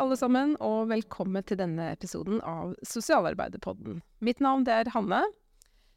alle 0.00 0.16
sammen, 0.18 0.54
og 0.60 0.90
velkommen 0.90 1.44
til 1.46 1.58
denne 1.60 1.90
episoden 1.94 2.38
av 2.44 2.74
Sosialarbeiderpodden. 2.86 4.00
Mitt 4.24 4.42
navn 4.44 4.66
er 4.68 4.90
Hanne. 4.94 5.22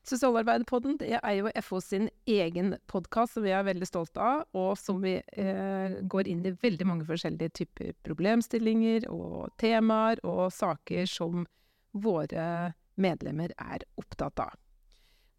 Sosialarbeiderpodden 0.07 0.97
er 1.03 1.33
jo 1.37 1.51
FO 1.65 1.81
sin 1.83 2.07
egen 2.29 2.73
podkast 2.89 3.35
som 3.35 3.45
vi 3.45 3.53
er 3.53 3.67
veldig 3.67 3.87
stolte 3.89 4.23
av, 4.23 4.45
og 4.57 4.71
som 4.79 5.03
vi 5.03 5.17
eh, 5.19 5.99
går 6.09 6.31
inn 6.31 6.45
i 6.47 6.55
veldig 6.63 6.87
mange 6.87 7.07
forskjellige 7.09 7.55
typer 7.61 7.93
problemstillinger 8.07 9.09
og 9.11 9.51
temaer 9.61 10.23
og 10.23 10.47
saker 10.55 11.05
som 11.09 11.45
våre 11.91 12.73
medlemmer 12.99 13.53
er 13.59 13.85
opptatt 13.99 14.43
av. 14.47 14.55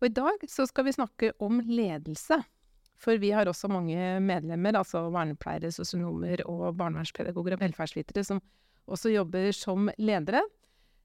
Og 0.01 0.09
i 0.09 0.15
dag 0.17 0.47
så 0.49 0.65
skal 0.69 0.87
vi 0.87 0.97
snakke 0.97 1.33
om 1.45 1.61
ledelse. 1.65 2.41
For 3.01 3.21
vi 3.21 3.33
har 3.33 3.49
også 3.49 3.71
mange 3.73 3.97
medlemmer, 4.21 4.77
altså 4.83 5.07
vernepleiere, 5.13 5.73
sosionomer 5.73 6.43
og 6.45 6.75
barnevernspedagoger 6.77 7.57
og 7.57 7.63
velferdsvitere, 7.63 8.25
som 8.27 8.43
også 8.91 9.15
jobber 9.15 9.53
som 9.57 9.89
ledere. 9.99 10.43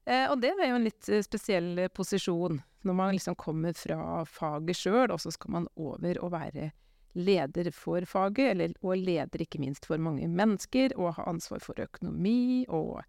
Eh, 0.06 0.26
og 0.30 0.40
det 0.42 0.52
er 0.54 0.70
jo 0.70 0.78
en 0.78 0.86
litt 0.86 1.08
eh, 1.08 1.24
spesiell 1.24 1.86
posisjon, 1.96 2.60
når 2.86 2.98
man 3.00 3.14
liksom 3.16 3.38
kommer 3.40 3.74
fra 3.74 4.22
faget 4.28 4.78
sjøl, 4.78 5.14
og 5.14 5.22
så 5.22 5.32
skal 5.34 5.56
man 5.56 5.70
over 5.80 6.20
og 6.20 6.34
være 6.36 6.70
leder 7.16 7.70
for 7.72 8.04
faget, 8.04 8.52
eller, 8.52 8.76
og 8.84 9.00
leder 9.00 9.42
ikke 9.42 9.60
minst 9.62 9.88
for 9.88 10.00
mange 10.02 10.28
mennesker, 10.28 10.94
og 11.00 11.16
ha 11.16 11.30
ansvar 11.32 11.64
for 11.64 11.80
økonomi 11.80 12.66
og 12.68 13.00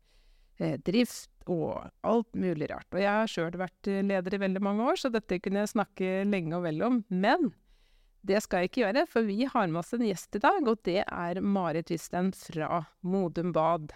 eh, 0.64 0.78
drift 0.80 1.32
og 1.48 1.90
alt 2.08 2.32
mulig 2.36 2.70
rart. 2.72 2.88
Og 2.94 3.02
jeg 3.04 3.12
har 3.12 3.32
sjøl 3.32 3.60
vært 3.60 3.92
eh, 3.92 4.04
leder 4.06 4.38
i 4.38 4.44
veldig 4.48 4.64
mange 4.64 4.88
år, 4.88 5.00
så 5.04 5.12
dette 5.14 5.42
kunne 5.44 5.66
jeg 5.66 5.76
snakke 5.76 6.22
lenge 6.28 6.56
og 6.58 6.66
vel 6.68 6.84
om. 6.88 7.02
Men 7.12 7.52
det 8.26 8.42
skal 8.44 8.64
jeg 8.64 8.72
ikke 8.72 8.84
gjøre, 8.86 9.06
for 9.10 9.28
vi 9.28 9.46
har 9.48 9.70
med 9.70 9.82
oss 9.82 9.94
en 9.96 10.06
gjest 10.08 10.38
i 10.38 10.44
dag, 10.44 10.62
og 10.68 10.82
det 10.88 11.02
er 11.06 11.42
Marit 11.42 11.92
Wisten 11.94 12.32
fra 12.36 12.84
Modum 13.02 13.54
Bad. 13.56 13.94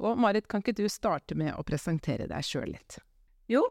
Og 0.00 0.18
Marit, 0.18 0.48
kan 0.50 0.62
ikke 0.62 0.76
du 0.78 0.86
starte 0.90 1.36
med 1.38 1.54
å 1.54 1.64
presentere 1.66 2.26
deg 2.30 2.46
sjøl 2.46 2.72
litt? 2.72 2.98
Jo, 3.50 3.62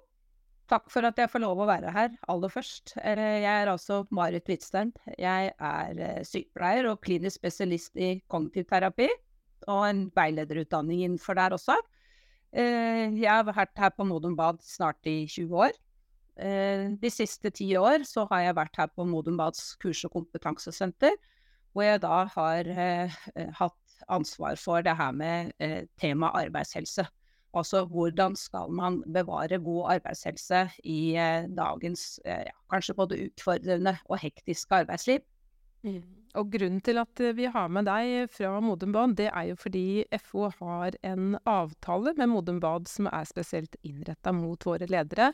takk 0.71 0.89
for 0.93 1.05
at 1.07 1.19
jeg 1.19 1.31
får 1.31 1.43
lov 1.43 1.63
å 1.63 1.69
være 1.69 1.91
her 1.95 2.13
aller 2.31 2.51
først. 2.51 2.95
Eh, 3.01 3.41
jeg 3.43 3.63
er 3.63 3.71
altså 3.71 4.03
Marit 4.13 4.47
Hvitsten. 4.47 4.93
Jeg 5.17 5.51
er 5.53 6.03
eh, 6.07 6.21
sykepleier 6.27 6.87
og 6.91 7.01
klinisk 7.03 7.41
spesialist 7.41 7.97
i 7.99 8.15
kognitiv 8.31 8.69
terapi, 8.69 9.09
og 9.67 9.87
en 9.87 10.05
veilederutdanning 10.15 11.03
innenfor 11.07 11.39
der 11.39 11.57
også. 11.57 11.79
Eh, 12.53 13.09
jeg 13.17 13.29
har 13.31 13.47
vært 13.49 13.75
her 13.81 13.91
på 13.95 14.05
Modum 14.07 14.37
Bad 14.37 14.61
snart 14.63 15.01
i 15.09 15.23
20 15.25 15.65
år. 15.67 15.75
Eh, 16.35 16.89
de 16.97 17.09
siste 17.13 17.51
ti 17.53 17.67
år 17.77 18.07
så 18.09 18.25
har 18.31 18.47
jeg 18.47 18.57
vært 18.57 18.77
her 18.79 18.89
på 18.89 19.05
Modum 19.05 19.37
kurs- 19.37 20.05
og 20.05 20.11
kompetansesenter, 20.15 21.13
hvor 21.73 21.85
jeg 21.85 22.01
da 22.01 22.25
har 22.25 22.69
eh, 22.69 23.17
eh, 23.35 23.51
hatt 23.53 23.77
ansvar 24.09 24.57
for 24.57 24.81
det 24.81 24.95
her 24.97 25.11
med 25.11 25.53
eh, 25.59 25.85
tema 25.97 26.31
arbeidshelse. 26.33 27.05
Altså 27.53 27.85
hvordan 27.85 28.35
skal 28.35 28.71
man 28.73 29.03
bevare 29.13 29.59
god 29.61 29.91
arbeidshelse 29.99 30.69
i 30.83 31.13
eh, 31.15 31.45
dagens 31.53 32.19
eh, 32.25 32.47
ja, 32.49 32.57
kanskje 32.71 32.97
både 32.97 33.21
utfordrende 33.27 33.97
og 34.09 34.17
hektiske 34.17 34.81
arbeidsliv. 34.81 35.21
Mm. 35.83 36.01
Og 36.33 36.49
grunnen 36.49 36.81
til 36.81 36.97
at 36.97 37.19
vi 37.37 37.45
har 37.45 37.67
med 37.69 37.85
deg 37.85 38.31
fra 38.33 38.57
Modum 38.59 38.91
Bad, 38.91 39.13
det 39.19 39.29
er 39.29 39.51
jo 39.51 39.55
fordi 39.55 40.03
FO 40.17 40.49
har 40.49 40.97
en 41.05 41.37
avtale 41.45 42.15
med 42.17 42.31
Modum 42.31 42.59
Bad 42.59 42.89
som 42.89 43.05
er 43.05 43.27
spesielt 43.29 43.77
innretta 43.83 44.33
mot 44.33 44.65
våre 44.65 44.89
ledere 44.89 45.33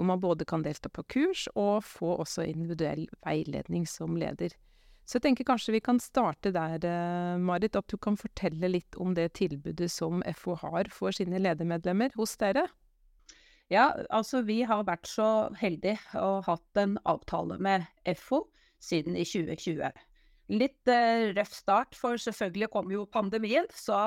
hvor 0.00 0.08
man 0.08 0.20
både 0.20 0.46
kan 0.48 0.64
delta 0.64 0.88
på 0.88 1.04
kurs 1.12 1.44
og 1.52 1.84
få 1.84 2.14
også 2.22 2.46
individuell 2.48 3.04
veiledning 3.20 3.84
som 3.84 4.16
leder. 4.16 4.54
Så 5.04 5.18
jeg 5.18 5.26
tenker 5.26 5.44
kanskje 5.44 5.74
vi 5.74 5.82
kan 5.84 5.98
starte 6.00 6.52
der, 6.54 6.78
eh, 6.86 7.36
Marit, 7.36 7.76
at 7.76 7.88
du 7.92 7.98
kan 7.98 8.16
fortelle 8.16 8.70
litt 8.70 8.96
om 8.96 9.12
det 9.12 9.34
tilbudet 9.36 9.90
som 9.92 10.22
FO 10.38 10.54
har 10.62 10.88
for 10.88 11.12
sine 11.12 11.36
ledermedlemmer 11.42 12.14
hos 12.16 12.32
dere? 12.40 12.64
Ja, 13.68 13.90
altså 14.08 14.40
vi 14.46 14.62
har 14.62 14.86
vært 14.88 15.06
så 15.06 15.50
heldige 15.60 15.98
og 16.16 16.46
hatt 16.48 16.80
en 16.80 16.96
avtale 17.04 17.58
med 17.60 17.84
FO 18.16 18.46
siden 18.80 19.18
i 19.20 19.26
2020. 19.28 19.90
Litt 20.50 20.88
eh, 20.90 21.28
røff 21.36 21.52
start, 21.54 21.94
for 21.94 22.16
selvfølgelig 22.18 22.70
kom 22.72 22.88
jo 22.90 23.04
pandemien, 23.06 23.68
så, 23.70 23.98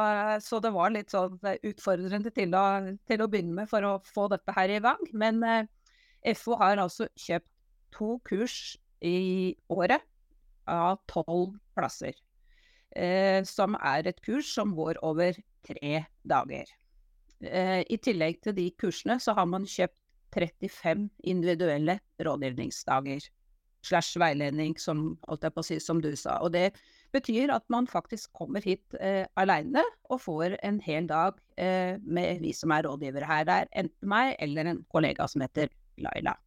så 0.43 0.59
det 0.63 0.73
var 0.73 0.91
litt 0.91 1.13
sånn 1.13 1.37
utfordrende 1.37 2.33
til 2.35 2.57
å, 2.57 2.65
til 3.07 3.23
å, 3.23 3.29
begynne 3.29 3.61
med 3.61 3.71
for 3.71 3.85
å 3.87 3.93
få 4.07 4.27
dette 4.33 4.55
her 4.57 4.73
i 4.73 4.81
gang. 4.83 4.99
Men 5.13 5.39
eh, 5.47 5.71
FO 6.35 6.57
har 6.59 6.81
altså 6.81 7.07
kjøpt 7.19 7.49
to 7.93 8.17
kurs 8.27 8.77
i 9.03 9.55
året 9.71 10.03
av 10.69 11.01
tolv 11.11 11.57
plasser. 11.75 12.15
Eh, 12.95 13.41
som 13.47 13.75
er 13.81 14.07
et 14.07 14.21
kurs 14.23 14.53
som 14.53 14.75
går 14.77 14.99
over 15.03 15.35
tre 15.65 16.03
dager. 16.29 16.69
Eh, 17.43 17.81
I 17.83 17.97
tillegg 17.97 18.41
til 18.43 18.55
de 18.57 18.69
kursene 18.79 19.19
så 19.19 19.35
har 19.37 19.47
man 19.49 19.67
kjøpt 19.67 19.97
35 20.33 21.09
individuelle 21.29 21.99
rådgivningsdager. 22.21 23.29
Slash 23.83 24.15
veiledning, 24.15 24.77
som, 24.79 25.17
si, 25.61 25.75
som, 25.83 25.99
du 25.99 26.13
sa. 26.15 26.37
Og 26.39 26.53
det 26.53 26.71
betyr 27.11 27.51
at 27.51 27.65
man 27.69 27.87
faktisk 27.87 28.31
kommer 28.31 28.63
hit 28.63 28.95
eh, 29.01 29.25
aleine 29.35 29.83
og 30.07 30.21
får 30.23 30.55
en 30.63 30.79
hel 30.79 31.09
dag 31.09 31.35
eh, 31.59 31.99
med 31.99 32.39
vi 32.39 32.53
som 32.55 32.71
er 32.71 32.87
rådgivere 32.87 33.27
her. 33.27 33.43
Det 33.43 33.57
er 33.57 33.71
enten 33.83 34.09
meg 34.09 34.37
eller 34.39 34.71
en 34.71 34.85
kollega 34.87 35.27
som 35.27 35.43
heter 35.43 35.67
Laila. 36.01 36.37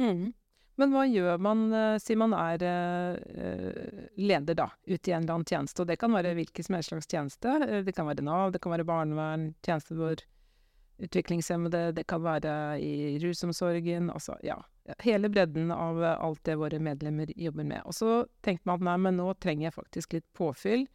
Mm. 0.00 0.32
Men 0.76 0.92
hva 0.92 1.06
gjør 1.08 1.40
man, 1.40 1.66
uh, 1.72 1.96
sier 2.02 2.18
man 2.20 2.34
er 2.36 2.60
uh, 2.60 4.06
leder, 4.20 4.56
da, 4.58 4.68
ute 4.84 5.10
i 5.10 5.14
en 5.16 5.24
eller 5.24 5.38
annen 5.38 5.48
tjeneste? 5.48 5.82
Og 5.82 5.88
det 5.88 5.98
kan 6.00 6.12
være 6.12 6.34
hvilken 6.36 6.66
som 6.66 6.76
helst 6.76 6.92
slags 6.92 7.08
tjeneste. 7.08 7.58
det 7.86 7.94
kan 7.96 8.08
være 8.08 8.24
Nav, 8.26 8.52
det 8.52 8.60
kan 8.64 8.74
være 8.74 8.88
barnevern, 8.88 9.54
tjeneste 9.64 9.96
for 9.96 10.24
utviklingshemmede, 11.06 11.90
det 11.96 12.06
kan 12.08 12.22
være 12.24 12.52
i 12.80 13.16
rusomsorgen, 13.20 14.08
altså 14.12 14.36
ja. 14.44 14.56
Hele 15.02 15.28
bredden 15.28 15.72
av 15.74 15.98
alt 16.06 16.44
det 16.46 16.54
våre 16.60 16.78
medlemmer 16.80 17.32
jobber 17.34 17.66
med. 17.66 17.82
Og 17.84 17.96
så 17.96 18.10
tenkte 18.46 18.68
man 18.68 18.78
at 18.78 18.86
nei, 18.86 18.94
men 19.08 19.18
nå 19.18 19.26
trenger 19.42 19.66
jeg 19.66 19.74
faktisk 19.74 20.14
litt 20.14 20.26
påfyll. 20.36 20.86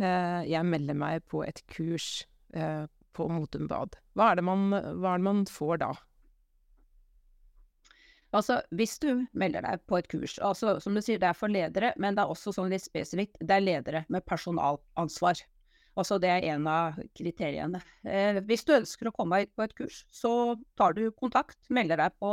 jeg 0.00 0.66
melder 0.66 0.98
meg 0.98 1.22
på 1.30 1.44
et 1.46 1.62
kurs 1.70 2.26
på 2.50 3.28
Motum 3.30 3.68
Bad. 3.70 3.96
Hva 4.18 4.32
er, 4.34 4.42
man, 4.42 4.66
hva 4.72 5.14
er 5.14 5.22
det 5.22 5.28
man 5.28 5.44
får 5.46 5.80
da? 5.84 5.92
Altså, 8.30 8.60
hvis 8.78 8.98
du 9.02 9.24
melder 9.34 9.64
deg 9.66 9.80
på 9.90 9.98
et 9.98 10.08
kurs, 10.10 10.36
altså 10.38 10.76
som 10.82 10.94
du 10.94 11.02
sier, 11.02 11.18
det 11.18 11.26
er 11.32 11.38
for 11.38 11.50
ledere, 11.50 11.90
men 11.98 12.14
det 12.14 12.22
er 12.22 12.30
også 12.30 12.52
sånn 12.54 12.70
litt 12.70 12.84
spesifikt, 12.84 13.40
det 13.42 13.56
er 13.56 13.64
ledere 13.64 14.04
med 14.08 14.26
personalansvar. 14.28 15.40
Altså 15.98 16.20
det 16.22 16.30
er 16.30 16.44
en 16.52 16.68
av 16.70 17.00
kriteriene. 17.18 17.80
Eh, 18.06 18.38
hvis 18.46 18.62
du 18.64 18.76
ønsker 18.76 19.10
å 19.10 19.14
komme 19.16 19.42
på 19.50 19.64
et 19.64 19.74
kurs, 19.74 20.04
så 20.14 20.54
tar 20.78 20.94
du 20.94 21.08
kontakt, 21.10 21.58
melder 21.68 21.98
deg 22.04 22.14
på, 22.22 22.30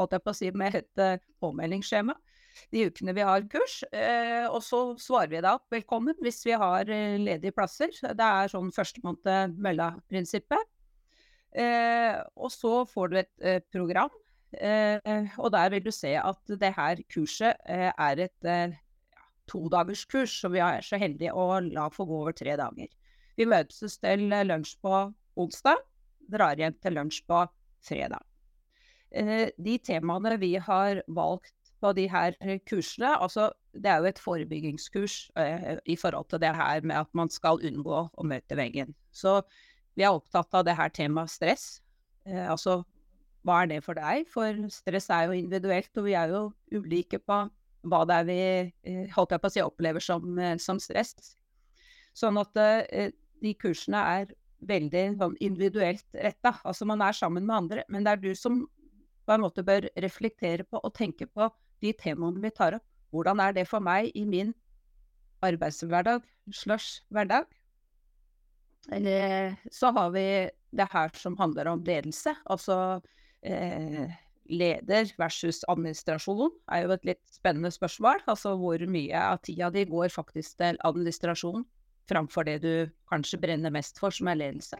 på 0.00 0.34
si, 0.34 0.48
med 0.56 0.80
et 0.80 1.02
uh, 1.04 1.20
påmeldingsskjema 1.44 2.16
de 2.72 2.86
ukene 2.88 3.12
vi 3.14 3.22
har 3.22 3.44
kurs, 3.52 3.82
eh, 3.94 4.46
og 4.48 4.62
så 4.66 4.80
svarer 4.98 5.30
vi 5.30 5.42
deg 5.44 5.52
opp 5.52 5.68
velkommen 5.70 6.16
hvis 6.24 6.40
vi 6.48 6.56
har 6.58 6.88
eh, 6.90 7.18
ledige 7.20 7.54
plasser. 7.54 7.92
Det 7.92 8.24
er 8.24 8.50
sånn 8.50 8.72
førstemann 8.74 9.20
til 9.22 9.54
mølla-prinsippet. 9.62 10.72
Eh, 11.54 12.16
og 12.34 12.50
så 12.52 12.80
får 12.88 13.12
du 13.12 13.20
et 13.20 13.46
eh, 13.46 13.60
program 13.70 14.10
Eh, 14.10 14.27
og 14.56 15.50
der 15.52 15.72
vil 15.74 15.84
du 15.84 15.90
se 15.92 16.14
at 16.16 16.52
det 16.60 16.70
her 16.76 17.02
kurset 17.12 17.58
eh, 17.68 17.90
er 17.90 18.22
et 18.24 18.48
eh, 18.48 18.76
todagerskurs 19.48 20.38
som 20.40 20.54
vi 20.54 20.62
er 20.64 20.80
så 20.84 20.96
heldige 21.00 21.34
å 21.36 21.60
la 21.66 21.88
få 21.92 22.06
gå 22.08 22.22
over 22.22 22.36
tre 22.36 22.56
dager. 22.56 22.88
Vi 23.36 23.46
møtes 23.48 23.98
til 24.00 24.24
lunsj 24.28 24.78
på 24.82 24.94
onsdag, 25.38 25.84
drar 26.32 26.58
hjem 26.58 26.76
til 26.80 26.96
lunsj 26.96 27.22
på 27.28 27.44
fredag. 27.84 28.24
Eh, 29.10 29.48
de 29.56 29.78
temaene 29.84 30.36
vi 30.40 30.54
har 30.56 31.02
valgt 31.08 31.54
på 31.78 31.92
de 31.94 32.08
her 32.10 32.34
kursene, 32.66 33.12
altså 33.22 33.52
det 33.72 33.90
er 33.90 34.02
jo 34.02 34.10
et 34.10 34.20
forebyggingskurs 34.22 35.16
eh, 35.38 35.76
i 35.86 35.96
forhold 35.96 36.28
til 36.30 36.40
det 36.42 36.54
her 36.56 36.82
med 36.82 37.04
at 37.04 37.10
man 37.14 37.30
skal 37.30 37.60
unngå 37.64 38.00
å 38.10 38.26
møte 38.26 38.58
veggen. 38.58 38.94
Så 39.12 39.40
vi 39.98 40.06
er 40.06 40.14
opptatt 40.14 40.54
av 40.54 40.66
det 40.66 40.76
her 40.78 40.90
temaet 40.94 41.32
stress. 41.32 41.66
Eh, 42.26 42.44
altså 42.50 42.82
hva 43.46 43.62
er 43.62 43.70
det 43.70 43.82
for 43.84 43.98
deg? 43.98 44.26
For 44.32 44.66
stress 44.72 45.08
er 45.14 45.28
jo 45.28 45.38
individuelt, 45.38 45.90
og 45.96 46.08
vi 46.08 46.16
er 46.18 46.34
jo 46.34 46.42
ulike 46.74 47.20
på 47.22 47.44
hva 47.88 48.02
det 48.08 48.16
er 48.16 48.26
vi 48.26 48.40
eh, 48.42 49.04
holdt 49.14 49.34
jeg 49.34 49.42
på 49.42 49.48
å 49.48 49.54
si, 49.54 49.62
opplever 49.62 50.02
som, 50.04 50.26
eh, 50.42 50.56
som 50.60 50.80
stress. 50.82 51.14
Sånn 52.18 52.38
at 52.40 52.58
uh, 52.58 53.10
de 53.38 53.52
kursene 53.54 54.00
er 54.18 54.32
veldig 54.66 55.04
sånn, 55.20 55.36
individuelt 55.44 56.18
retta. 56.18 56.56
Altså 56.66 56.88
man 56.88 57.04
er 57.04 57.14
sammen 57.14 57.46
med 57.46 57.54
andre, 57.54 57.84
men 57.88 58.02
det 58.02 58.16
er 58.16 58.22
du 58.24 58.32
som 58.34 58.64
på 59.28 59.34
en 59.34 59.44
måte 59.44 59.62
bør 59.62 59.86
reflektere 60.02 60.66
på 60.66 60.80
og 60.82 60.94
tenke 60.96 61.28
på 61.30 61.46
de 61.84 61.92
temaene 61.94 62.42
vi 62.42 62.50
tar 62.50 62.78
opp. 62.80 62.86
Hvordan 63.14 63.40
er 63.44 63.54
det 63.56 63.68
for 63.68 63.84
meg 63.84 64.10
i 64.18 64.24
min 64.28 64.50
arbeidshverdag 65.46 66.26
slash 66.50 67.04
hverdag? 67.14 67.46
Eller 68.92 69.54
så 69.70 69.92
har 69.94 70.10
vi 70.14 70.26
det 70.48 70.88
her 70.92 71.12
som 71.16 71.36
handler 71.38 71.70
om 71.70 71.84
ledelse. 71.84 72.34
Altså 72.50 73.00
eh, 73.46 74.16
leder 74.48 75.10
versus 75.20 75.62
administrasjon 75.68 76.52
er 76.72 76.84
jo 76.84 76.94
et 76.96 77.08
litt 77.12 77.24
spennende 77.32 77.70
spørsmål. 77.74 78.22
Altså 78.30 78.54
hvor 78.58 78.82
mye 78.90 79.24
av 79.32 79.42
tida 79.44 79.70
di 79.74 79.84
går 79.88 80.12
faktisk 80.14 80.58
til 80.62 80.80
administrasjon 80.88 81.66
framfor 82.08 82.46
det 82.48 82.60
du 82.64 82.72
kanskje 83.10 83.40
brenner 83.42 83.72
mest 83.74 84.00
for, 84.00 84.14
som 84.14 84.30
er 84.32 84.40
ledelse. 84.40 84.78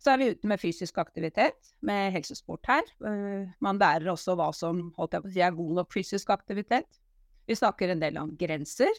Så 0.00 0.12
er 0.12 0.20
vi 0.20 0.30
ute 0.32 0.48
med 0.48 0.60
fysisk 0.60 0.98
aktivitet, 1.00 1.72
med 1.84 2.12
helsesport 2.14 2.64
her. 2.68 2.84
Uh, 3.00 3.48
man 3.64 3.80
lærer 3.80 4.10
også 4.12 4.36
hva 4.36 4.50
som 4.54 4.90
si, 4.96 5.40
er 5.40 5.56
god 5.56 5.80
nok 5.80 5.92
fysisk 5.92 6.30
aktivitet. 6.32 7.00
Vi 7.48 7.56
snakker 7.56 7.92
en 7.92 8.02
del 8.02 8.18
om 8.20 8.34
grenser. 8.38 8.92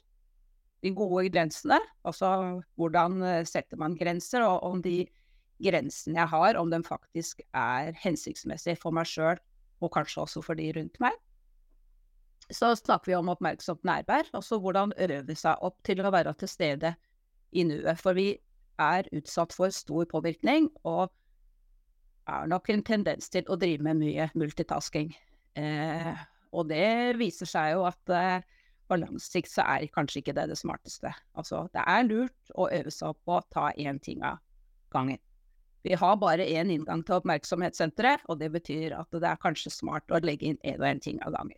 De 0.85 0.91
gode 0.93 1.29
grensene, 1.33 1.79
altså 2.05 2.61
hvordan 2.77 3.21
uh, 3.21 3.45
setter 3.49 3.79
man 3.81 3.97
grenser, 3.97 4.45
og 4.45 4.65
om 4.65 4.81
de 4.81 5.05
grensene 5.63 6.19
jeg 6.21 6.31
har, 6.33 6.57
om 6.59 6.71
den 6.71 6.85
faktisk 6.85 7.41
er 7.55 7.95
hensiktsmessig 8.01 8.77
for 8.81 8.95
meg 8.95 9.09
sjøl, 9.09 9.39
og 9.81 9.93
kanskje 9.93 10.23
også 10.23 10.43
for 10.45 10.57
de 10.57 10.69
rundt 10.77 10.99
meg. 11.03 11.15
Så 12.53 12.71
snakker 12.79 13.11
vi 13.11 13.17
om 13.17 13.29
oppmerksomt 13.33 13.83
nærvær, 13.87 14.29
altså 14.37 14.59
hvordan 14.63 14.93
øve 14.97 15.35
seg 15.35 15.63
opp 15.65 15.81
til 15.85 16.01
å 16.01 16.11
være 16.13 16.33
til 16.39 16.51
stede 16.51 16.93
i 17.51 17.65
nuet. 17.67 17.99
For 17.99 18.15
vi 18.17 18.31
er 18.79 19.09
utsatt 19.17 19.55
for 19.55 19.73
stor 19.73 20.07
påvirkning, 20.09 20.69
og 20.87 21.11
er 22.27 22.47
nok 22.51 22.69
en 22.71 22.83
tendens 22.87 23.29
til 23.31 23.47
å 23.49 23.57
drive 23.59 23.83
med 23.83 23.99
mye 24.01 24.29
multitasking. 24.37 25.13
Eh, 25.57 26.13
og 26.53 26.69
det 26.71 27.17
viser 27.19 27.49
seg 27.49 27.73
jo 27.75 27.85
at 27.87 28.13
eh, 28.13 28.45
på 28.87 28.97
lang 28.99 29.19
sikt 29.19 29.51
så 29.51 29.65
er 29.67 29.87
kanskje 29.91 30.21
ikke 30.21 30.35
det 30.37 30.47
det 30.51 30.59
smarteste. 30.59 31.11
Altså, 31.35 31.65
det 31.73 31.83
er 31.83 32.07
lurt 32.07 32.53
å 32.55 32.69
øve 32.71 32.93
seg 32.93 33.11
opp 33.11 33.23
på 33.27 33.37
å 33.37 33.45
ta 33.51 33.69
én 33.75 33.99
ting 34.03 34.23
av 34.23 34.39
gangen. 34.93 35.19
Vi 35.85 35.95
har 35.95 36.17
bare 36.19 36.45
én 36.45 36.71
inngang 36.73 37.03
til 37.05 37.19
oppmerksomhetssenteret, 37.19 38.25
og 38.27 38.39
det 38.41 38.51
betyr 38.55 38.97
at 38.97 39.13
det 39.13 39.29
er 39.29 39.39
kanskje 39.41 39.71
smart 39.73 40.11
å 40.11 40.21
legge 40.23 40.49
inn 40.49 40.61
én 40.65 40.81
og 40.81 40.89
én 40.89 41.03
ting 41.03 41.21
av 41.25 41.35
gangen. 41.37 41.57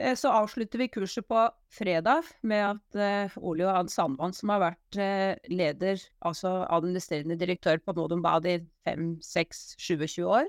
Eh, 0.00 0.14
så 0.16 0.30
avslutter 0.32 0.80
vi 0.80 0.88
kurset 0.88 1.26
på 1.28 1.42
fredag 1.74 2.28
med 2.46 2.62
at 2.64 3.00
uh, 3.00 3.38
Ole 3.42 3.64
Johan 3.64 3.90
Sandvann, 3.90 4.34
som 4.36 4.52
har 4.54 4.62
vært 4.62 5.00
uh, 5.00 5.34
leder, 5.52 6.00
altså 6.24 6.60
administrerende 6.70 7.38
direktør 7.40 7.82
på 7.84 7.96
Modum 7.98 8.22
Bad 8.24 8.48
i 8.48 8.60
5-6-27 8.88 10.22
år, 10.24 10.48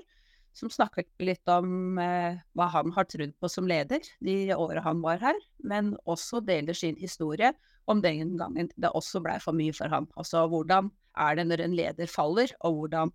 som 0.56 0.68
snakker 0.72 1.06
litt 1.24 1.48
om 1.48 1.96
hva 1.96 2.66
han 2.74 2.90
har 2.92 3.06
trodd 3.08 3.30
på 3.40 3.48
som 3.48 3.64
leder 3.64 4.04
de 4.20 4.52
årene 4.52 4.82
han 4.84 4.98
var 5.00 5.22
her, 5.22 5.38
men 5.64 5.94
også 6.04 6.42
deler 6.44 6.76
sin 6.76 6.98
historie 7.00 7.54
om 7.88 8.02
den 8.04 8.36
gangen 8.36 8.68
det 8.76 8.90
også 8.92 9.22
blei 9.24 9.38
for 9.40 9.56
mye 9.56 9.72
for 9.72 9.88
ham. 9.88 10.10
Altså 10.20 10.44
hvordan 10.52 10.90
er 11.18 11.36
det 11.38 11.46
når 11.48 11.64
en 11.64 11.76
leder 11.76 12.10
faller, 12.10 12.54
og 12.60 12.78
hvordan 12.78 13.12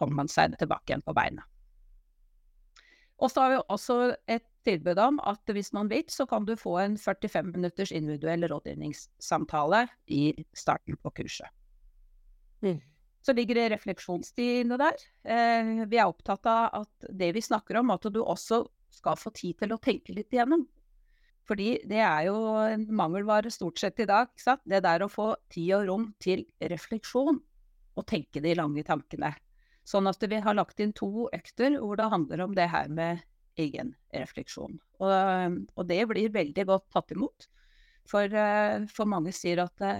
kommer 0.00 0.22
man 0.22 0.30
seg 0.32 0.56
tilbake 0.60 0.92
igjen 0.92 1.04
på 1.04 1.14
beina. 1.16 1.44
Og 3.20 3.28
så 3.28 3.42
har 3.44 3.52
vi 3.52 3.58
også 3.68 3.96
et 4.32 4.46
tilbud 4.64 4.98
om 5.00 5.18
at 5.28 5.52
hvis 5.52 5.72
man 5.76 5.90
vil, 5.90 6.06
så 6.08 6.24
kan 6.28 6.46
du 6.48 6.54
få 6.56 6.78
en 6.80 6.96
45 6.98 7.52
minutters 7.52 7.92
individuell 7.92 8.46
rådgivningssamtale 8.48 9.86
i 10.08 10.32
starten 10.56 10.96
på 11.02 11.12
kurset. 11.20 11.48
Mm. 12.64 12.80
Så 13.20 13.34
ligger 13.36 13.58
det 13.58 13.70
refleksjonstid 13.74 14.72
der. 14.80 14.96
Eh, 15.24 15.84
vi 15.88 16.00
er 16.00 16.08
opptatt 16.08 16.48
av 16.48 16.82
at 16.82 17.10
det 17.12 17.34
vi 17.36 17.44
snakker 17.44 17.76
om, 17.80 17.92
at 17.92 18.08
du 18.08 18.22
også 18.22 18.62
skal 18.90 19.20
få 19.20 19.32
tid 19.36 19.58
til 19.60 19.74
å 19.74 19.80
tenke 19.80 20.16
litt 20.16 20.32
igjennom. 20.32 20.64
Fordi 21.50 21.80
det 21.90 21.98
er 21.98 22.28
jo 22.28 22.36
en 22.62 22.84
mangelvare 22.94 23.50
stort 23.50 23.80
sett 23.82 23.98
i 23.98 24.06
dag. 24.06 24.30
Det 24.70 24.78
der 24.84 25.02
å 25.02 25.10
få 25.10 25.32
tid 25.50 25.72
og 25.80 25.86
rom 25.88 26.04
til 26.22 26.44
refleksjon 26.62 27.40
og 27.98 28.06
tenke 28.06 28.42
de 28.44 28.52
lange 28.54 28.84
tankene. 28.86 29.32
Sånn 29.82 30.06
at 30.06 30.22
vi 30.22 30.38
har 30.38 30.54
lagt 30.54 30.78
inn 30.78 30.92
to 30.94 31.26
økter 31.34 31.74
hvor 31.80 31.98
det 31.98 32.10
handler 32.12 32.44
om 32.44 32.54
det 32.54 32.68
her 32.70 32.86
med 32.94 33.24
egen 33.58 33.96
refleksjon. 34.14 34.78
Og, 35.02 35.56
og 35.74 35.88
det 35.88 36.04
blir 36.12 36.30
veldig 36.36 36.64
godt 36.68 36.86
tatt 36.94 37.10
imot. 37.16 37.48
For, 38.06 38.30
for 38.90 39.10
mange 39.10 39.34
sier 39.34 39.64
at 39.64 39.74
det, 39.82 39.94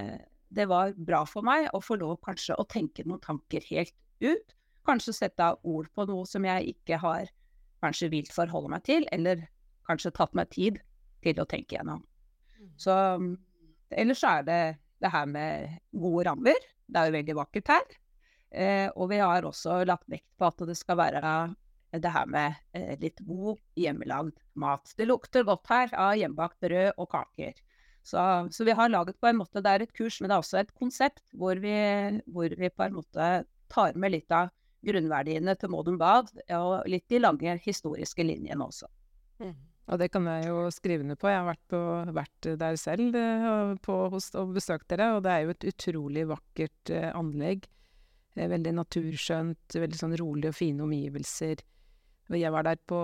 det, 0.54 0.68
var 0.70 0.94
bra 0.94 1.24
for 1.26 1.46
meg 1.46 1.66
å 1.74 1.82
få 1.82 1.98
lov 1.98 2.20
kanskje 2.26 2.54
å 2.58 2.66
tenke 2.70 3.02
noen 3.06 3.22
tanker 3.26 3.66
helt 3.72 3.96
ut. 4.22 4.54
Kanskje 4.86 5.16
sette 5.16 5.50
ord 5.66 5.90
på 5.98 6.06
noe 6.06 6.22
som 6.30 6.46
jeg 6.46 6.76
ikke 6.76 7.00
har 7.02 7.26
kanskje 7.82 8.12
vilt 8.14 8.30
forholde 8.34 8.70
meg 8.70 8.86
til, 8.86 9.08
eller 9.10 9.42
kanskje 9.88 10.14
tatt 10.14 10.38
meg 10.38 10.54
tid 10.54 10.78
til 11.24 11.40
å 11.42 11.48
tenke 11.48 11.76
gjennom. 11.76 12.02
Mm. 12.58 12.70
Så 12.80 12.94
ellers 13.90 14.24
er 14.26 14.46
det 14.46 14.62
det 15.00 15.10
her 15.12 15.26
med 15.28 15.80
gode 15.96 16.26
rammer. 16.28 16.68
Det 16.90 17.00
er 17.00 17.08
jo 17.08 17.16
veldig 17.16 17.36
vakkert 17.38 17.72
her. 17.72 17.96
Eh, 18.50 18.88
og 18.96 19.10
vi 19.12 19.20
har 19.22 19.46
også 19.46 19.82
lagt 19.86 20.08
vekt 20.10 20.28
på 20.38 20.48
at 20.48 20.62
det 20.66 20.76
skal 20.78 20.98
være 20.98 21.32
det 21.90 22.12
her 22.12 22.28
med 22.30 22.58
eh, 22.76 22.94
litt 23.00 23.22
god 23.26 23.58
hjemmelagd 23.78 24.36
mat. 24.60 24.92
Det 24.98 25.08
lukter 25.08 25.46
godt 25.46 25.70
her 25.70 25.94
av 25.94 26.16
hjemmebakt 26.18 26.58
brød 26.62 26.92
og 26.96 27.10
kaker. 27.14 27.54
Så, 28.02 28.20
så, 28.50 28.64
vi 28.64 28.74
har 28.76 28.88
laget 28.88 29.18
på 29.20 29.28
en 29.28 29.38
måte, 29.42 29.60
Det 29.60 29.70
er 29.70 29.82
et 29.84 29.92
kurs, 29.92 30.20
men 30.20 30.30
det 30.30 30.34
er 30.36 30.42
også 30.44 30.60
et 30.62 30.72
konsept 30.74 31.22
hvor 31.36 31.58
vi, 31.60 31.74
hvor 32.32 32.48
vi 32.48 32.70
på 32.72 32.86
en 32.86 32.96
måte 32.96 33.26
tar 33.70 33.94
med 33.94 34.16
litt 34.16 34.32
av 34.32 34.48
grunnverdiene 34.86 35.54
til 35.60 35.70
Modum 35.70 35.98
Bad, 36.00 36.30
og 36.56 36.88
litt 36.88 37.04
de 37.12 37.20
lange 37.20 37.58
historiske 37.60 38.24
linjene 38.24 38.64
også. 38.64 38.88
Mm. 39.44 39.52
Og 39.90 39.98
det 39.98 40.10
kan 40.14 40.26
jeg 40.30 40.46
jo 40.46 40.68
skrive 40.70 41.06
ned 41.06 41.18
på. 41.18 41.30
Jeg 41.30 41.40
har 41.40 41.48
vært, 41.48 41.64
på, 41.70 41.80
vært 42.14 42.48
der 42.60 42.76
selv 42.78 43.16
eh, 43.18 43.72
på, 43.82 43.96
hos, 44.12 44.30
og 44.38 44.54
besøkt 44.54 44.86
dere, 44.92 45.08
og 45.16 45.24
det 45.26 45.32
er 45.34 45.44
jo 45.44 45.54
et 45.54 45.66
utrolig 45.72 46.26
vakkert 46.30 46.92
eh, 46.94 47.10
anlegg. 47.10 47.66
Veldig 48.38 48.76
naturskjønt, 48.76 49.74
veldig 49.74 49.98
sånn 49.98 50.14
rolig 50.20 50.52
og 50.52 50.54
fine 50.54 50.84
omgivelser. 50.86 51.64
Jeg 52.30 52.54
var 52.54 52.68
der 52.68 52.78
på 52.86 53.00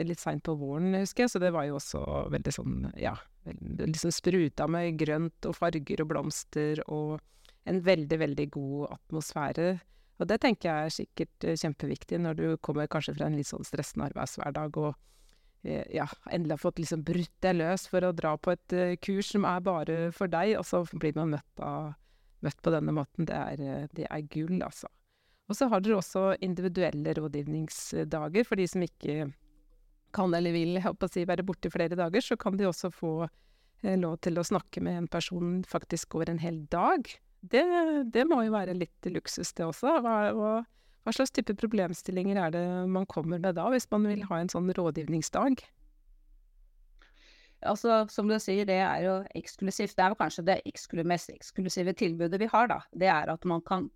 litt 0.00 0.20
seint 0.22 0.42
på 0.46 0.54
våren, 0.56 0.94
husker 0.96 1.26
jeg, 1.26 1.34
så 1.34 1.42
det 1.42 1.52
var 1.52 1.66
jo 1.68 1.76
også 1.76 2.00
veldig 2.32 2.54
sånn, 2.54 2.78
ja 3.00 3.16
Liksom 3.40 4.12
spruta 4.12 4.66
med 4.68 4.98
grønt 5.00 5.46
og 5.48 5.56
farger 5.56 6.02
og 6.04 6.10
blomster 6.10 6.82
og 6.92 7.22
en 7.68 7.78
veldig, 7.84 8.18
veldig 8.20 8.46
god 8.52 8.82
atmosfære. 8.98 9.70
Og 10.20 10.28
det 10.28 10.36
tenker 10.42 10.68
jeg 10.68 10.84
er 10.84 10.92
sikkert 10.92 11.46
eh, 11.48 11.56
kjempeviktig 11.56 12.18
når 12.20 12.36
du 12.36 12.44
kommer 12.60 12.90
kanskje 12.90 13.14
fra 13.16 13.30
en 13.30 13.38
litt 13.38 13.48
sånn 13.48 13.64
stressende 13.64 14.10
arbeidshverdag 14.10 14.76
og 14.82 14.90
eh, 14.92 14.98
ja, 15.62 16.06
endelig 16.32 16.56
har 16.56 16.62
fått 16.62 16.78
liksom 16.80 17.02
brutt 17.04 17.34
deg 17.44 17.58
løs 17.58 17.84
for 17.90 18.06
å 18.06 18.14
dra 18.16 18.36
på 18.40 18.54
et 18.54 18.76
uh, 18.76 18.94
kurs 19.02 19.32
som 19.34 19.44
er 19.48 19.60
bare 19.64 19.98
for 20.16 20.30
deg, 20.32 20.54
og 20.60 20.64
så 20.68 20.80
blir 20.94 21.12
man 21.18 21.34
møtt, 21.34 21.64
av, 21.64 21.92
møtt 22.46 22.62
på 22.64 22.72
denne 22.72 22.94
måten. 22.96 23.28
Det 23.28 23.36
er, 23.36 23.90
det 23.96 24.08
er 24.08 24.26
gull, 24.32 24.56
altså. 24.64 24.88
Og 25.50 25.58
så 25.58 25.66
har 25.66 25.82
dere 25.82 25.98
også 25.98 26.24
individuelle 26.46 27.12
rådgivningsdager 27.18 28.46
for 28.46 28.60
de 28.60 28.68
som 28.70 28.84
ikke 28.86 29.32
kan 30.14 30.34
eller 30.34 30.54
vil 30.54 30.78
si, 31.10 31.24
være 31.26 31.46
borte 31.46 31.70
flere 31.70 31.98
dager. 31.98 32.22
Så 32.22 32.38
kan 32.38 32.56
de 32.58 32.68
også 32.68 32.92
få 32.94 33.14
eh, 33.26 33.98
lov 33.98 34.20
til 34.24 34.38
å 34.38 34.46
snakke 34.46 34.82
med 34.84 35.02
en 35.02 35.10
person 35.10 35.60
faktisk 35.66 36.14
over 36.18 36.30
en 36.30 36.42
hel 36.42 36.62
dag. 36.70 37.10
Det, 37.40 37.64
det 38.12 38.26
må 38.28 38.44
jo 38.44 38.54
være 38.54 38.76
litt 38.78 39.10
luksus, 39.10 39.52
det 39.56 39.66
også. 39.66 39.98
Hva, 40.04 40.16
hva, 40.36 40.54
hva, 41.04 41.12
slags 41.16 41.32
type 41.32 41.54
problemstillinger 41.56 42.38
er 42.40 42.54
det 42.54 42.64
man 42.92 43.06
kommer 43.08 43.40
med 43.40 43.56
da, 43.56 43.68
hvis 43.72 43.88
man 43.92 44.08
vil 44.10 44.24
ha 44.28 44.40
en 44.40 44.50
sånn 44.52 44.68
rådgivningsdag? 44.76 45.62
Altså, 47.68 48.06
som 48.08 48.28
du 48.28 48.38
sier, 48.40 48.64
det 48.68 48.78
er 48.80 49.02
jo 49.04 49.14
eksklusivt. 49.36 49.96
Det 49.96 50.04
er 50.04 50.14
jo 50.14 50.20
kanskje 50.20 50.44
det 50.48 51.06
mest 51.08 51.32
eksklusive 51.32 51.92
tilbudet 51.96 52.40
vi 52.40 52.48
har, 52.48 52.70
da. 52.72 52.78
Det 52.96 53.10
er 53.12 53.32
at 53.32 53.44
man 53.48 53.64
kan 53.64 53.90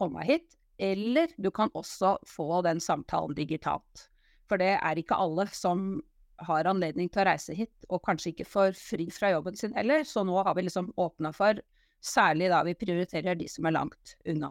komme 0.00 0.24
hit, 0.24 0.56
eller 0.80 1.32
du 1.36 1.50
kan 1.52 1.72
også 1.76 2.14
få 2.28 2.62
den 2.64 2.80
samtalen 2.80 3.36
digitalt. 3.36 4.06
For 4.48 4.60
det 4.60 4.78
er 4.78 5.00
ikke 5.00 5.18
alle 5.20 5.46
som 5.52 6.00
har 6.40 6.68
anledning 6.68 7.10
til 7.12 7.22
å 7.22 7.28
reise 7.28 7.54
hit, 7.56 7.74
og 7.92 8.00
kanskje 8.06 8.32
ikke 8.32 8.48
får 8.48 8.72
fri 8.80 9.10
fra 9.12 9.34
jobben 9.34 9.56
sin 9.56 9.76
heller. 9.76 10.04
Så 10.08 10.24
nå 10.24 10.40
har 10.40 10.56
vi 10.56 10.64
liksom 10.64 10.88
åpna 10.96 11.32
for, 11.36 11.60
særlig 12.00 12.48
da 12.52 12.62
vi 12.64 12.76
prioriterer 12.80 13.36
de 13.36 13.48
som 13.52 13.68
er 13.68 13.76
langt 13.76 14.16
unna. 14.24 14.48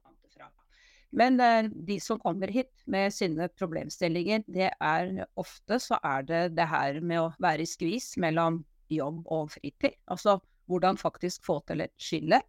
Men 1.12 1.40
eh, 1.42 1.70
de 1.70 1.98
som 2.00 2.20
kommer 2.22 2.52
hit 2.54 2.84
med 2.86 3.14
sine 3.14 3.50
problemstillinger, 3.50 4.44
det 4.48 4.70
er 4.70 5.26
ofte 5.40 5.80
så 5.82 5.98
er 6.06 6.28
det 6.28 6.44
det 6.58 6.68
her 6.70 7.02
med 7.02 7.24
å 7.24 7.32
være 7.42 7.66
i 7.66 7.70
skvis 7.70 8.14
mellom 8.22 8.62
jobb 8.90 9.26
og 9.26 9.50
fritid. 9.56 9.98
Altså 10.10 10.38
hvordan 10.70 11.00
faktisk 11.02 11.46
få 11.46 11.60
til 11.66 11.82
et 11.86 11.96
skille. 11.98 12.42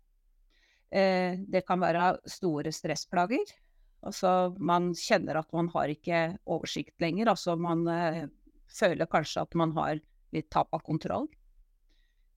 Eh, 0.93 1.41
det 1.41 1.65
kan 1.69 1.81
være 1.81 2.19
store 2.29 2.73
stressplager. 2.75 3.57
Altså, 4.01 4.55
man 4.57 4.93
kjenner 4.97 5.41
at 5.41 5.51
man 5.53 5.69
har 5.75 5.93
ikke 5.93 6.21
oversikt 6.49 6.97
lenger. 7.01 7.33
Altså, 7.33 7.57
man 7.57 7.85
eh, 7.89 8.25
føler 8.73 9.09
kanskje 9.11 9.45
at 9.45 9.57
man 9.57 9.75
har 9.77 10.01
litt 10.35 10.49
tap 10.53 10.73
av 10.77 10.85
kontroll. 10.87 11.29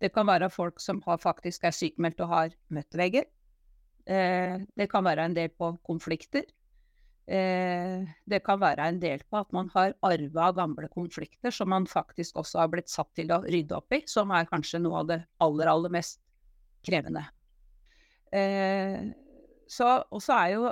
Det 0.01 0.11
kan 0.11 0.27
være 0.27 0.51
folk 0.51 0.81
som 0.83 0.99
faktisk 1.03 1.63
er 1.63 1.75
sykemeldt 1.75 2.23
og 2.25 2.31
har 2.31 2.55
møtt 2.73 2.97
vegger. 2.99 3.27
Eh, 4.03 4.59
det 4.75 4.89
kan 4.91 5.05
være 5.05 5.29
en 5.29 5.35
del 5.35 5.51
på 5.55 5.71
konflikter. 5.87 6.45
Eh, 7.23 8.03
det 8.27 8.41
kan 8.43 8.59
være 8.59 8.89
en 8.91 8.99
del 8.99 9.23
på 9.29 9.39
at 9.39 9.53
man 9.55 9.69
har 9.75 9.95
arva 10.03 10.49
gamle 10.51 10.89
konflikter 10.91 11.55
som 11.55 11.69
man 11.71 11.87
faktisk 11.87 12.35
også 12.41 12.59
har 12.59 12.71
blitt 12.73 12.91
satt 12.91 13.13
til 13.15 13.31
å 13.31 13.39
rydde 13.45 13.77
opp 13.77 13.95
i, 13.95 14.01
som 14.07 14.33
er 14.35 14.49
kanskje 14.49 14.81
noe 14.83 15.03
av 15.03 15.11
det 15.13 15.19
aller, 15.43 15.71
aller 15.71 15.93
mest 15.93 16.19
krevende. 16.83 17.23
Eh, 18.35 19.13
så, 19.71 19.87
og 20.11 20.19
så 20.21 20.35
er 20.35 20.49
jo, 20.51 20.67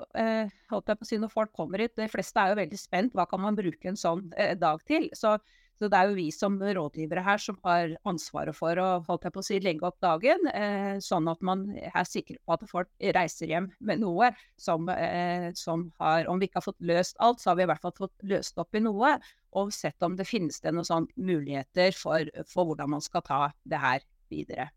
holdt 0.70 0.90
jeg 0.92 1.00
på 1.00 1.06
å 1.06 1.08
si, 1.08 1.18
når 1.18 1.32
folk 1.32 1.54
kommer 1.56 1.82
hit, 1.82 1.96
de 1.98 2.10
fleste 2.12 2.38
er 2.38 2.52
jo 2.52 2.60
veldig 2.60 2.78
spent. 2.78 3.16
Hva 3.16 3.24
kan 3.26 3.42
man 3.42 3.56
bruke 3.58 3.88
en 3.90 3.98
sånn 3.98 4.28
dag 4.60 4.84
til? 4.86 5.08
Så 5.18 5.38
Så 5.82 5.88
det 5.90 5.98
er 5.98 6.12
jo 6.12 6.14
vi 6.14 6.28
som 6.30 6.60
rådgivere 6.62 7.24
her 7.26 7.40
som 7.42 7.56
har 7.66 7.96
ansvaret 8.06 8.54
for 8.54 8.78
å 8.78 8.90
holdt 9.08 9.24
jeg 9.26 9.34
på 9.34 9.42
å 9.42 9.46
si, 9.48 9.56
legge 9.66 9.88
opp 9.88 9.96
dagen, 10.04 10.44
eh, 10.54 11.00
sånn 11.02 11.26
at 11.32 11.42
man 11.42 11.64
er 11.74 12.06
sikker 12.06 12.38
på 12.38 12.54
at 12.54 12.68
folk 12.70 12.92
reiser 13.18 13.50
hjem 13.50 13.72
med 13.82 14.04
noe 14.04 14.30
som, 14.62 14.86
eh, 14.94 15.50
som, 15.58 15.88
har 15.98 16.30
Om 16.30 16.38
vi 16.38 16.52
ikke 16.52 16.62
har 16.62 16.68
fått 16.68 16.86
løst 16.86 17.18
alt, 17.18 17.42
så 17.42 17.50
har 17.50 17.58
vi 17.58 17.66
i 17.66 17.72
hvert 17.72 17.82
fall 17.82 17.98
fått 17.98 18.28
løst 18.30 18.62
opp 18.62 18.78
i 18.78 18.84
noe, 18.86 19.16
og 19.58 19.74
sett 19.74 20.06
om 20.06 20.14
det 20.16 20.30
finnes 20.30 20.62
det 20.62 20.76
noen 20.76 20.86
sånn 20.86 21.10
muligheter 21.18 21.98
for, 21.98 22.30
for 22.46 22.70
hvordan 22.70 22.94
man 22.94 23.02
skal 23.02 23.26
ta 23.26 23.42
det 23.66 23.82
her 23.82 24.06
videre. 24.30 24.70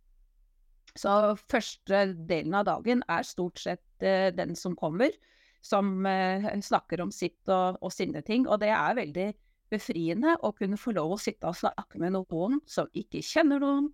Så 0.96 1.36
første 1.52 2.06
delen 2.16 2.56
av 2.56 2.64
dagen 2.70 3.04
er 3.12 3.28
stort 3.28 3.60
sett 3.60 3.84
eh, 4.00 4.32
den 4.32 4.56
som 4.56 4.72
kommer, 4.72 5.12
som 5.60 6.06
eh, 6.08 6.48
snakker 6.64 7.04
om 7.04 7.12
sitt 7.12 7.44
og, 7.44 7.76
og 7.84 7.92
sine 7.92 8.24
ting, 8.24 8.48
og 8.48 8.64
det 8.64 8.72
er 8.72 9.02
veldig 9.04 9.32
befriende 9.72 10.36
å 10.44 10.52
kunne 10.56 10.78
få 10.80 10.94
lov 10.96 11.14
å 11.14 11.20
sitte 11.20 11.48
og 11.48 11.58
snakke 11.58 12.00
med 12.02 12.14
noen 12.16 12.60
som 12.68 12.88
ikke 12.96 13.22
kjenner 13.24 13.62
noen, 13.62 13.90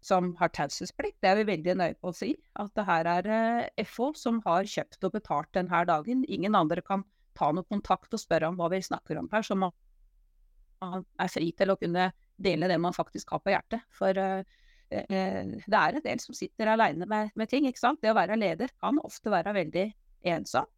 som 0.00 0.32
har 0.40 0.52
taushetsplikt. 0.56 1.18
Det 1.20 1.28
er 1.28 1.40
vi 1.40 1.48
veldig 1.50 1.76
nøye 1.76 1.96
på 2.00 2.10
å 2.10 2.16
si. 2.16 2.32
At 2.60 2.72
det 2.78 2.86
her 2.88 3.08
er 3.10 3.30
eh, 3.36 3.84
FO 3.84 4.10
som 4.16 4.40
har 4.46 4.68
kjøpt 4.68 5.04
og 5.04 5.14
betalt 5.18 5.52
denne 5.56 5.82
dagen. 5.88 6.24
Ingen 6.28 6.56
andre 6.56 6.80
kan 6.84 7.04
ta 7.36 7.50
noe 7.52 7.68
kontakt 7.68 8.16
og 8.16 8.22
spørre 8.22 8.48
om 8.50 8.56
hva 8.58 8.70
vi 8.72 8.80
snakker 8.84 9.20
om 9.20 9.28
her. 9.32 9.44
Så 9.44 9.58
man 9.60 9.74
er 10.80 11.28
fri 11.32 11.50
til 11.56 11.72
å 11.72 11.78
kunne 11.80 12.08
dele 12.40 12.70
det 12.70 12.80
man 12.80 12.96
faktisk 12.96 13.34
har 13.34 13.44
på 13.44 13.52
hjertet. 13.52 13.84
For 13.92 14.16
uh, 14.16 14.40
det 14.90 15.76
er 15.78 15.98
en 15.98 16.04
del 16.06 16.22
som 16.22 16.34
sitter 16.34 16.72
aleine 16.72 17.06
med, 17.06 17.34
med, 17.36 17.50
ting. 17.52 17.68
ikke 17.68 17.82
sant? 17.82 18.00
Det 18.02 18.10
å 18.10 18.16
være 18.16 18.40
leder 18.40 18.72
kan 18.80 18.98
ofte 19.04 19.32
være 19.32 19.54
veldig 19.60 19.86
ensomt. 20.32 20.72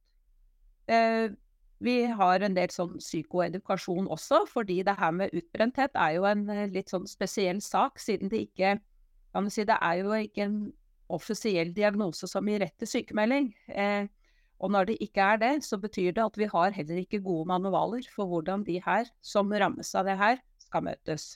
Uh, 0.91 1.31
vi 1.83 1.97
har 2.07 2.45
en 2.45 2.55
del 2.57 2.71
sånn 2.73 2.97
psykoedukasjon 3.01 4.09
også, 4.13 4.45
fordi 4.51 4.81
det 4.87 4.95
her 4.99 5.13
med 5.17 5.35
utbrenthet 5.37 5.97
er 5.99 6.17
jo 6.17 6.27
en 6.29 6.47
eh, 6.53 6.69
litt 6.73 6.93
sånn 6.93 7.09
spesiell 7.11 7.61
sak, 7.65 8.01
siden 8.03 8.33
det 8.33 8.47
ikke 8.49 8.79
kan 9.33 9.49
si, 9.51 9.65
Det 9.65 9.79
er 9.81 10.01
jo 10.03 10.13
ikke 10.13 10.45
en 10.45 10.59
offisiell 11.13 11.73
diagnose 11.77 12.29
som 12.29 12.49
gir 12.49 12.61
rett 12.63 12.77
til 12.81 12.91
sykemelding. 12.91 13.53
Eh, 13.69 14.09
og 14.63 14.71
når 14.71 14.93
det 14.93 14.99
ikke 15.03 15.29
er 15.35 15.41
det, 15.43 15.53
så 15.67 15.79
betyr 15.81 16.13
det 16.15 16.25
at 16.25 16.39
vi 16.39 16.49
har 16.51 16.75
heller 16.77 17.01
ikke 17.03 17.23
gode 17.25 17.49
manualer 17.51 18.07
for 18.13 18.31
hvordan 18.31 18.63
de 18.69 18.79
her, 18.85 19.09
som 19.25 19.51
rammes 19.51 19.95
av 19.99 20.07
det 20.07 20.19
her, 20.21 20.39
skal 20.63 20.85
møtes. 20.87 21.33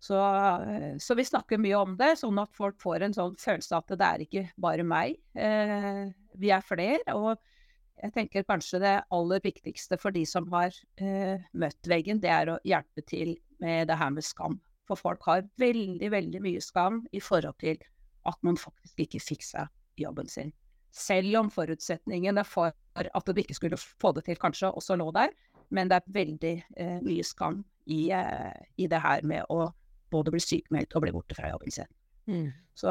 Så, 0.00 0.16
eh, 0.16 0.96
så, 0.96 1.14
vi 1.14 1.26
snakker 1.28 1.60
mye 1.60 1.76
om 1.76 1.96
det, 2.00 2.14
sånn 2.22 2.40
at 2.40 2.54
folk 2.56 2.80
får 2.80 3.04
en 3.04 3.16
sånn 3.16 3.36
følelse 3.40 3.76
at 3.76 3.92
det 3.92 4.06
er 4.06 4.24
ikke 4.24 4.46
bare 4.56 4.86
meg. 4.86 5.18
Eh, 5.36 6.06
vi 6.40 6.52
er 6.56 6.64
flere. 6.64 7.04
og 7.14 7.36
jeg 8.00 8.14
tenker 8.14 8.46
kanskje 8.48 8.80
det 8.82 8.96
aller 9.12 9.42
viktigste 9.44 9.98
for 10.00 10.14
de 10.14 10.24
som 10.28 10.48
har 10.54 10.74
eh, 11.02 11.42
møtt 11.52 11.88
veggen, 11.90 12.20
det 12.22 12.32
er 12.32 12.52
å 12.52 12.58
hjelpe 12.66 13.04
til 13.08 13.34
med 13.60 13.90
det 13.90 13.98
her 14.00 14.12
med 14.14 14.24
skam. 14.24 14.58
For 14.88 14.98
folk 14.98 15.22
har 15.28 15.44
veldig, 15.60 16.10
veldig 16.12 16.40
mye 16.42 16.62
skam 16.64 17.04
i 17.12 17.20
forhold 17.22 17.58
til 17.62 17.78
at 18.28 18.40
man 18.46 18.58
faktisk 18.60 19.04
ikke 19.04 19.22
fikk 19.22 19.46
seg 19.46 20.00
jobben 20.00 20.28
sin. 20.30 20.52
Selv 20.96 21.36
om 21.38 21.50
forutsetningene 21.52 22.42
for 22.48 22.72
at 22.98 23.30
de 23.30 23.44
ikke 23.44 23.58
skulle 23.58 23.78
få 23.78 24.14
det 24.16 24.24
til, 24.26 24.40
kanskje 24.40 24.72
også 24.74 24.96
lå 24.98 25.10
der. 25.14 25.30
Men 25.70 25.90
det 25.90 26.00
er 26.00 26.14
veldig 26.16 26.54
eh, 26.82 26.98
mye 27.04 27.24
skam 27.26 27.60
i, 27.86 28.08
eh, 28.10 28.56
i, 28.76 28.88
det 28.90 28.98
her 28.98 29.22
med 29.22 29.46
å 29.54 29.68
både 30.10 30.32
bli 30.34 30.42
sykmeldt 30.42 30.96
og 30.96 31.04
bli 31.04 31.14
borte 31.14 31.36
fra 31.38 31.52
jobben 31.52 31.74
sin. 31.74 31.90
Mm. 32.26 32.48
Så 32.74 32.90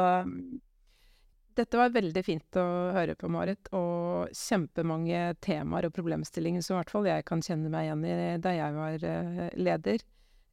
dette 1.58 1.78
var 1.78 1.92
veldig 1.94 2.22
fint 2.24 2.58
å 2.58 2.64
høre 2.94 3.16
på, 3.18 3.28
Marit, 3.32 3.70
og 3.76 4.30
kjempemange 4.36 5.34
temaer 5.44 5.88
og 5.88 5.94
problemstillinger 5.96 6.64
som 6.64 6.76
i 6.76 6.80
hvert 6.80 6.92
fall 6.94 7.08
jeg 7.08 7.26
kan 7.28 7.42
kjenne 7.44 7.72
meg 7.72 7.88
igjen 7.88 8.04
i 8.06 8.14
da 8.42 8.54
jeg 8.56 8.76
var 8.76 9.06
uh, 9.06 9.42
leder. 9.58 10.04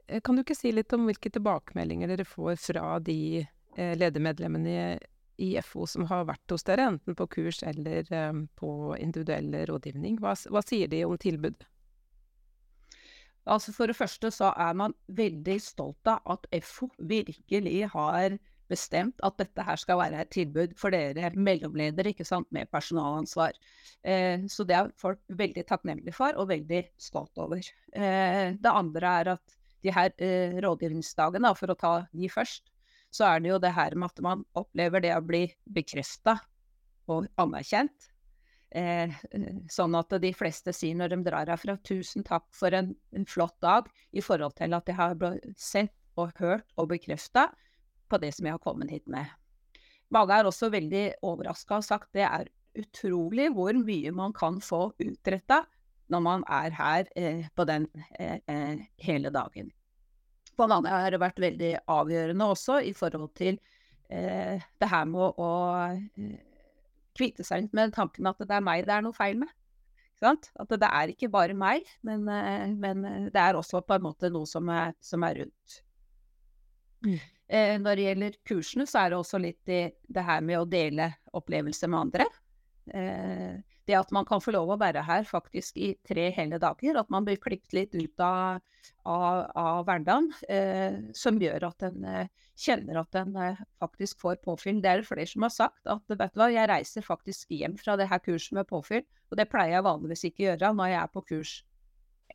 Eh, 0.07 0.23
kan 0.23 0.37
du 0.37 0.43
ikke 0.43 0.57
si 0.57 0.73
litt 0.73 0.93
om 0.97 1.05
hvilke 1.09 1.31
tilbakemeldinger 1.33 2.13
dere 2.13 2.27
får 2.27 2.57
fra 2.63 2.97
de 3.03 3.19
uh, 3.43 3.93
ledermedlemmene 3.99 4.97
i, 5.37 5.53
FO 5.61 5.85
som 5.85 6.07
har 6.09 6.25
vært 6.25 6.53
hos 6.55 6.65
dere, 6.65 6.89
enten 6.93 7.17
på 7.17 7.29
kurs 7.29 7.61
eller 7.61 8.07
på 8.57 8.71
individuell 8.97 9.51
rådgivning? 9.69 10.17
Hva, 10.23 10.33
hva 10.49 10.63
sier 10.65 10.89
de 10.89 11.03
om 11.05 11.13
tilbudet? 11.21 11.67
Altså 13.47 13.71
For 13.71 13.87
det 13.87 13.95
første 13.95 14.31
så 14.33 14.49
er 14.59 14.73
man 14.75 14.95
veldig 15.07 15.55
stolt 15.63 16.09
av 16.09 16.25
at 16.33 16.47
FO 16.65 16.89
virkelig 16.97 17.85
har 17.93 18.35
bestemt 18.69 19.21
at 19.25 19.37
dette 19.39 19.63
her 19.63 19.79
skal 19.79 19.99
være 20.01 20.23
et 20.23 20.31
tilbud 20.33 20.75
for 20.79 20.93
dere 20.93 21.31
mellomledere 21.35 22.13
ikke 22.13 22.27
sant, 22.27 22.47
med 22.55 22.69
personalansvar. 22.73 23.57
Eh, 24.03 24.45
så 24.51 24.65
det 24.67 24.77
er 24.77 24.91
folk 24.99 25.21
veldig 25.39 25.65
takknemlige 25.69 26.15
for 26.15 26.37
og 26.37 26.49
veldig 26.51 26.83
stolt 27.01 27.37
over. 27.41 27.63
Eh, 27.93 28.55
det 28.57 28.73
andre 28.73 29.13
er 29.21 29.31
at 29.37 29.57
de 29.85 29.93
her 29.93 30.11
eh, 30.17 30.57
rådgivningsdagene, 30.63 31.53
for 31.57 31.71
å 31.71 31.79
ta 31.79 31.93
de 32.11 32.29
først, 32.31 32.71
så 33.13 33.29
er 33.29 33.41
det 33.41 33.53
jo 33.53 33.63
det 33.63 33.73
her 33.75 33.95
med 33.95 34.11
at 34.11 34.23
man 34.25 34.43
opplever 34.59 35.03
det 35.03 35.15
å 35.15 35.23
bli 35.23 35.45
bekrefta 35.73 36.37
og 37.11 37.27
anerkjent. 37.39 38.11
Eh, 38.75 39.13
sånn 39.71 39.95
at 39.95 40.11
de 40.21 40.33
fleste 40.35 40.73
sier 40.75 40.97
når 40.99 41.13
de 41.13 41.21
drar 41.29 41.47
herfra 41.47 41.77
'tusen 41.87 42.25
takk 42.27 42.43
for 42.51 42.75
en, 42.75 42.91
en 43.15 43.25
flott 43.25 43.55
dag', 43.63 43.87
i 44.11 44.21
forhold 44.21 44.57
til 44.57 44.75
at 44.75 44.85
de 44.85 44.97
har 44.97 45.15
blitt 45.15 45.47
sett 45.55 45.93
og 46.17 46.33
hørt 46.41 46.67
og 46.75 46.89
bekrefta 46.91 47.47
på 48.09 48.19
det 48.21 48.33
som 48.35 48.47
jeg 48.47 48.57
har 48.57 48.63
kommet 48.63 48.91
hit 48.91 49.07
med. 49.11 49.29
Mange 50.13 50.35
er 50.35 50.47
også 50.47 50.69
veldig 50.71 51.05
overraska 51.27 51.79
og 51.79 51.87
sagt 51.87 52.13
det 52.15 52.25
er 52.27 52.51
utrolig 52.77 53.49
hvor 53.55 53.75
mye 53.79 54.13
man 54.15 54.35
kan 54.35 54.61
få 54.63 54.91
utretta 55.01 55.63
når 56.13 56.23
man 56.23 56.45
er 56.47 56.75
her 56.77 57.09
eh, 57.19 57.47
på 57.55 57.65
den 57.67 57.87
eh, 58.19 58.39
eh 58.47 58.85
hele 59.03 59.31
dagen. 59.33 59.73
For 60.55 60.69
mange 60.71 60.89
har 60.89 61.11
det 61.11 61.19
vært 61.21 61.41
veldig 61.41 61.73
avgjørende 61.91 62.47
også 62.53 62.79
i 62.87 62.93
forhold 62.95 63.33
til 63.35 63.59
eh, 64.09 64.63
det 64.79 64.89
her 64.89 65.05
med 65.09 65.21
å, 65.21 65.29
å 65.37 65.51
eh, 66.15 66.39
kvitte 67.17 67.43
seg 67.45 67.67
med 67.75 67.93
tanken 67.97 68.29
at 68.29 68.39
det 68.39 68.55
er 68.55 68.63
meg 68.63 68.85
det 68.87 68.95
er 68.95 69.05
noe 69.05 69.17
feil 69.17 69.41
med. 69.41 69.51
At 70.25 70.71
det 70.71 70.87
er 70.87 71.11
ikke 71.13 71.29
bare 71.29 71.53
meg, 71.53 71.85
men, 72.01 72.25
eh, 72.31 72.71
men, 72.73 73.03
det 73.29 73.41
er 73.41 73.57
også 73.57 73.83
på 73.85 73.97
en 73.97 74.07
måte 74.07 74.31
noe 74.33 74.49
som 74.49 74.69
er, 74.73 74.95
som 75.03 75.25
er 75.27 75.43
rundt. 75.43 75.81
Mm. 77.05 77.19
Eh, 77.47 77.77
når 77.79 77.95
det 77.95 78.05
gjelder 78.09 78.37
kursene, 78.47 78.85
så 78.89 79.05
er 79.05 79.13
det 79.13 79.21
også 79.21 79.39
litt 79.39 79.71
i 79.71 79.85
det 79.87 80.23
her 80.27 80.43
med 80.43 80.59
å 80.59 80.67
dele 80.67 81.13
opplevelser 81.37 81.91
med 81.91 81.99
andre. 82.07 82.27
Eh, 82.91 83.59
det 83.87 83.95
at 83.95 84.11
man 84.11 84.25
kan 84.27 84.41
få 84.43 84.51
lov 84.51 84.73
å 84.73 84.79
være 84.79 85.03
her 85.07 85.23
faktisk 85.27 85.77
i 85.79 85.93
tre 86.07 86.27
hele 86.35 86.59
dager, 86.59 86.99
at 86.99 87.11
man 87.13 87.23
blir 87.27 87.39
klippet 87.39 87.75
litt 87.75 87.95
ut 87.95 88.23
av, 88.23 88.59
av, 89.07 89.45
av 89.55 89.85
hverdagen, 89.87 90.27
eh, 90.51 90.99
som 91.15 91.39
gjør 91.39 91.69
at 91.69 91.87
en 91.87 92.03
eh, 92.03 92.49
kjenner 92.59 92.99
at 92.99 93.15
en 93.21 93.39
eh, 93.39 93.63
faktisk 93.79 94.19
får 94.25 94.41
påfyll. 94.43 94.81
Det 94.83 94.91
er 94.91 95.01
det 95.03 95.07
flere 95.07 95.29
som 95.31 95.47
har 95.47 95.55
sagt 95.55 95.87
at 95.87 96.03
vet 96.11 96.35
du 96.35 96.41
hva, 96.41 96.49
jeg 96.51 96.71
reiser 96.73 97.05
faktisk 97.05 97.55
hjem 97.55 97.79
fra 97.79 97.95
det 97.99 98.09
her 98.11 98.23
kurset 98.27 98.59
med 98.59 98.67
påfyll, 98.67 99.07
og 99.31 99.39
det 99.39 99.47
pleier 99.51 99.77
jeg 99.77 99.87
vanligvis 99.87 100.27
ikke 100.27 100.43
å 100.43 100.49
gjøre 100.49 100.75
når 100.75 100.93
jeg 100.93 101.01
er 101.05 101.15
på 101.15 101.25
kurs 101.31 101.57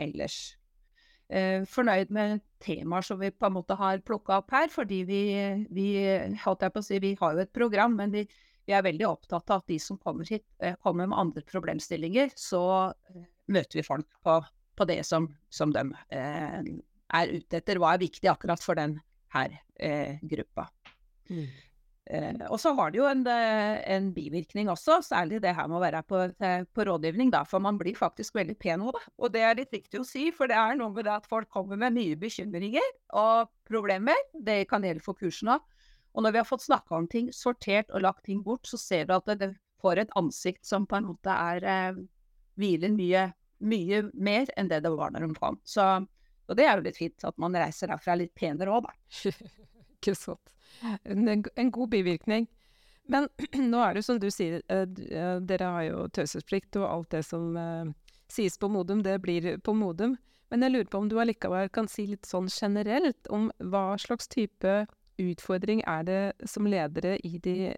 ellers 0.01 0.41
fornøyd 1.69 2.11
med 2.13 2.41
temaer 2.63 3.05
som 3.07 3.21
vi 3.21 3.31
på 3.33 3.49
en 3.49 3.55
måte 3.57 3.77
har 3.79 4.03
plukka 4.07 4.41
opp 4.41 4.53
her. 4.55 4.71
Fordi 4.73 5.03
vi, 5.09 5.21
vi, 5.73 5.87
si, 6.85 6.99
vi 7.03 7.13
har 7.21 7.37
jo 7.37 7.45
et 7.45 7.53
program, 7.53 7.97
men 7.99 8.15
vi, 8.15 8.27
vi 8.69 8.77
er 8.77 8.85
veldig 8.87 9.09
opptatt 9.09 9.51
av 9.51 9.63
at 9.63 9.73
de 9.73 9.79
som 9.83 9.99
kommer 10.01 10.29
hit, 10.29 10.45
eh, 10.63 10.77
kommer 10.83 11.09
med 11.11 11.19
andre 11.19 11.45
problemstillinger. 11.49 12.35
Så 12.39 12.63
eh, 12.93 13.25
møter 13.53 13.81
vi 13.81 13.87
folk 13.87 14.09
på, 14.25 14.39
på 14.77 14.89
det 14.91 15.01
som, 15.09 15.31
som 15.51 15.75
de 15.75 15.89
eh, 16.15 16.61
er 17.13 17.35
ute 17.35 17.61
etter. 17.61 17.81
Hva 17.83 17.95
er 17.95 18.05
viktig 18.05 18.31
akkurat 18.31 18.63
for 18.63 18.79
den 18.79 18.99
her 19.35 19.59
eh, 19.81 20.21
gruppa. 20.23 20.69
Mm. 21.31 21.47
Eh, 22.11 22.35
og 22.51 22.59
så 22.59 22.73
har 22.75 22.91
det 22.91 22.99
jo 22.99 23.07
en, 23.07 23.23
eh, 23.31 23.79
en, 23.95 24.09
bivirkning 24.13 24.69
også, 24.73 24.99
særlig 25.07 25.39
det 25.43 25.55
her 25.55 25.69
med 25.71 25.79
å 25.79 25.83
være 25.85 26.03
på, 26.03 26.23
eh, 26.43 26.65
på 26.75 26.87
rådgivning, 26.89 27.31
da, 27.31 27.45
for 27.45 27.63
man 27.63 27.79
blir 27.79 27.95
faktisk 27.95 28.35
veldig 28.35 28.59
pen 28.59 28.83
av 28.83 28.93
det. 28.97 29.03
Og 29.19 29.33
det 29.33 29.43
er 29.47 29.55
litt 29.61 29.71
viktig 29.71 30.01
å 30.01 30.07
si, 30.07 30.31
for 30.35 30.51
det 30.51 30.59
er 30.59 30.75
noe 30.77 30.91
med 30.91 31.07
det 31.07 31.15
at 31.15 31.29
folk 31.31 31.49
kommer 31.49 31.79
med 31.79 31.95
mye 31.95 32.19
bekymringer 32.19 32.89
og 33.15 33.49
problemer. 33.69 34.19
Det 34.35 34.67
kan 34.69 34.83
gjelde 34.83 35.05
for 35.05 35.15
kursene. 35.15 35.61
Og 36.13 36.25
når 36.25 36.33
vi 36.33 36.39
har 36.43 36.49
fått 36.49 36.67
snakka 36.67 36.97
om 36.97 37.07
ting, 37.09 37.31
sortert 37.33 37.91
og 37.91 38.03
lagt 38.03 38.27
ting 38.27 38.43
bort, 38.43 38.67
så 38.67 38.77
ser 38.77 39.07
du 39.07 39.15
at 39.15 39.31
det, 39.31 39.39
det 39.39 39.55
får 39.81 40.03
et 40.03 40.17
ansikt 40.19 40.67
som 40.67 40.87
på 40.87 40.99
en 40.99 41.07
måte 41.07 41.31
er 41.31 41.65
eh, 41.65 42.03
hviler 42.59 42.93
mye, 42.93 43.29
mye 43.63 44.03
mer 44.13 44.51
enn 44.57 44.69
det 44.69 44.83
det 44.85 44.93
var 44.93 45.15
når 45.15 45.29
de 45.29 45.39
kom. 45.39 45.59
Så, 45.65 45.87
og 46.49 46.59
det 46.59 46.67
er 46.67 46.77
jo 46.77 46.87
litt 46.89 46.99
fint 46.99 47.25
at 47.25 47.39
man 47.39 47.55
reiser 47.57 47.89
derfra 47.89 48.19
litt 48.19 48.35
penere 48.35 48.75
òg, 48.75 48.91
da. 48.91 49.33
Ikke 50.03 50.19
sant 50.19 50.53
en, 51.03 51.45
en 51.55 51.71
god 51.71 51.89
bivirkning. 51.89 52.47
Men 53.03 53.29
nå 53.73 53.83
er 53.83 53.95
det 53.95 54.05
som 54.07 54.21
du 54.21 54.31
sier, 54.31 54.63
eh, 54.69 54.87
eh, 55.11 55.37
dere 55.43 55.71
har 55.77 55.87
jo 55.89 56.07
taushetsplikt, 56.17 56.77
og 56.81 56.89
alt 56.89 57.11
det 57.17 57.25
som 57.27 57.57
uh, 57.57 57.91
sies 58.33 58.59
på 58.59 58.71
Modum, 58.73 59.03
det 59.03 59.19
blir 59.25 59.57
på 59.65 59.75
Modum. 59.77 60.17
Men 60.53 60.67
jeg 60.67 60.75
lurer 60.75 60.91
på 60.93 61.01
om 61.01 61.09
du 61.09 61.17
allikevel 61.21 61.71
kan 61.73 61.89
si 61.89 62.07
litt 62.11 62.29
sånn 62.29 62.51
generelt 62.53 63.29
om 63.33 63.49
hva 63.73 63.95
slags 64.01 64.29
type 64.29 64.83
utfordring 65.23 65.81
er 65.89 66.05
det 66.05 66.49
som 66.49 66.69
ledere 66.69 67.15
i 67.25 67.39
de 67.41 67.73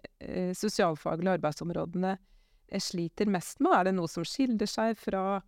sosialfaglige 0.55 1.37
arbeidsområdene 1.37 2.17
sliter 2.83 3.31
mest 3.31 3.63
med? 3.63 3.71
Er 3.77 3.87
det 3.87 3.93
noe 3.95 4.11
som 4.11 4.27
skiller 4.27 4.67
seg 4.67 4.99
fra 4.99 5.39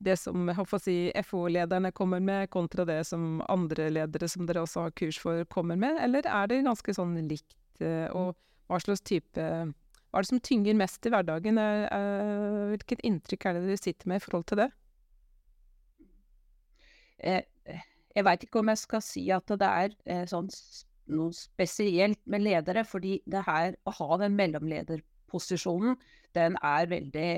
det 0.00 0.16
som 0.16 0.48
si, 0.80 1.12
FO-lederne 1.28 1.92
kommer 1.92 2.20
med, 2.24 2.48
kontra 2.50 2.86
det 2.88 3.02
som 3.08 3.42
andre 3.52 3.90
ledere 3.92 4.28
som 4.28 4.46
dere 4.48 4.64
også 4.64 4.86
har 4.86 4.96
kurs 4.96 5.18
for, 5.20 5.44
kommer 5.52 5.76
med? 5.76 6.00
Eller 6.00 6.26
er 6.26 6.48
det 6.50 6.62
ganske 6.64 6.94
sånn 6.96 7.18
likt? 7.28 7.56
Eh, 7.84 8.08
og 8.16 8.34
hva 8.70 8.80
slags 8.80 9.04
type 9.04 9.40
Hva 9.40 10.18
er 10.18 10.24
det 10.24 10.30
som 10.30 10.42
tynger 10.42 10.78
mest 10.78 11.06
i 11.06 11.12
hverdagen? 11.12 11.58
Hvilket 12.72 13.04
inntrykk 13.06 13.46
er 13.46 13.56
det 13.56 13.66
dere 13.68 13.80
sitter 13.80 14.10
med 14.10 14.18
i 14.18 14.24
forhold 14.24 14.46
til 14.50 14.64
det? 14.64 14.70
Jeg 17.20 18.24
veit 18.26 18.46
ikke 18.46 18.62
om 18.62 18.72
jeg 18.72 18.80
skal 18.80 19.02
si 19.04 19.26
at 19.34 19.52
det 19.60 19.68
er 19.68 20.24
sånn 20.30 20.48
noe 21.10 21.34
spesielt 21.34 22.20
med 22.30 22.44
ledere, 22.44 22.84
fordi 22.86 23.18
det 23.28 23.44
her 23.46 23.76
å 23.86 23.94
ha 23.98 24.18
den 24.22 24.36
mellomlederposisjonen 24.38 25.98
den 26.36 26.56
er 26.62 26.90
veldig 26.90 27.30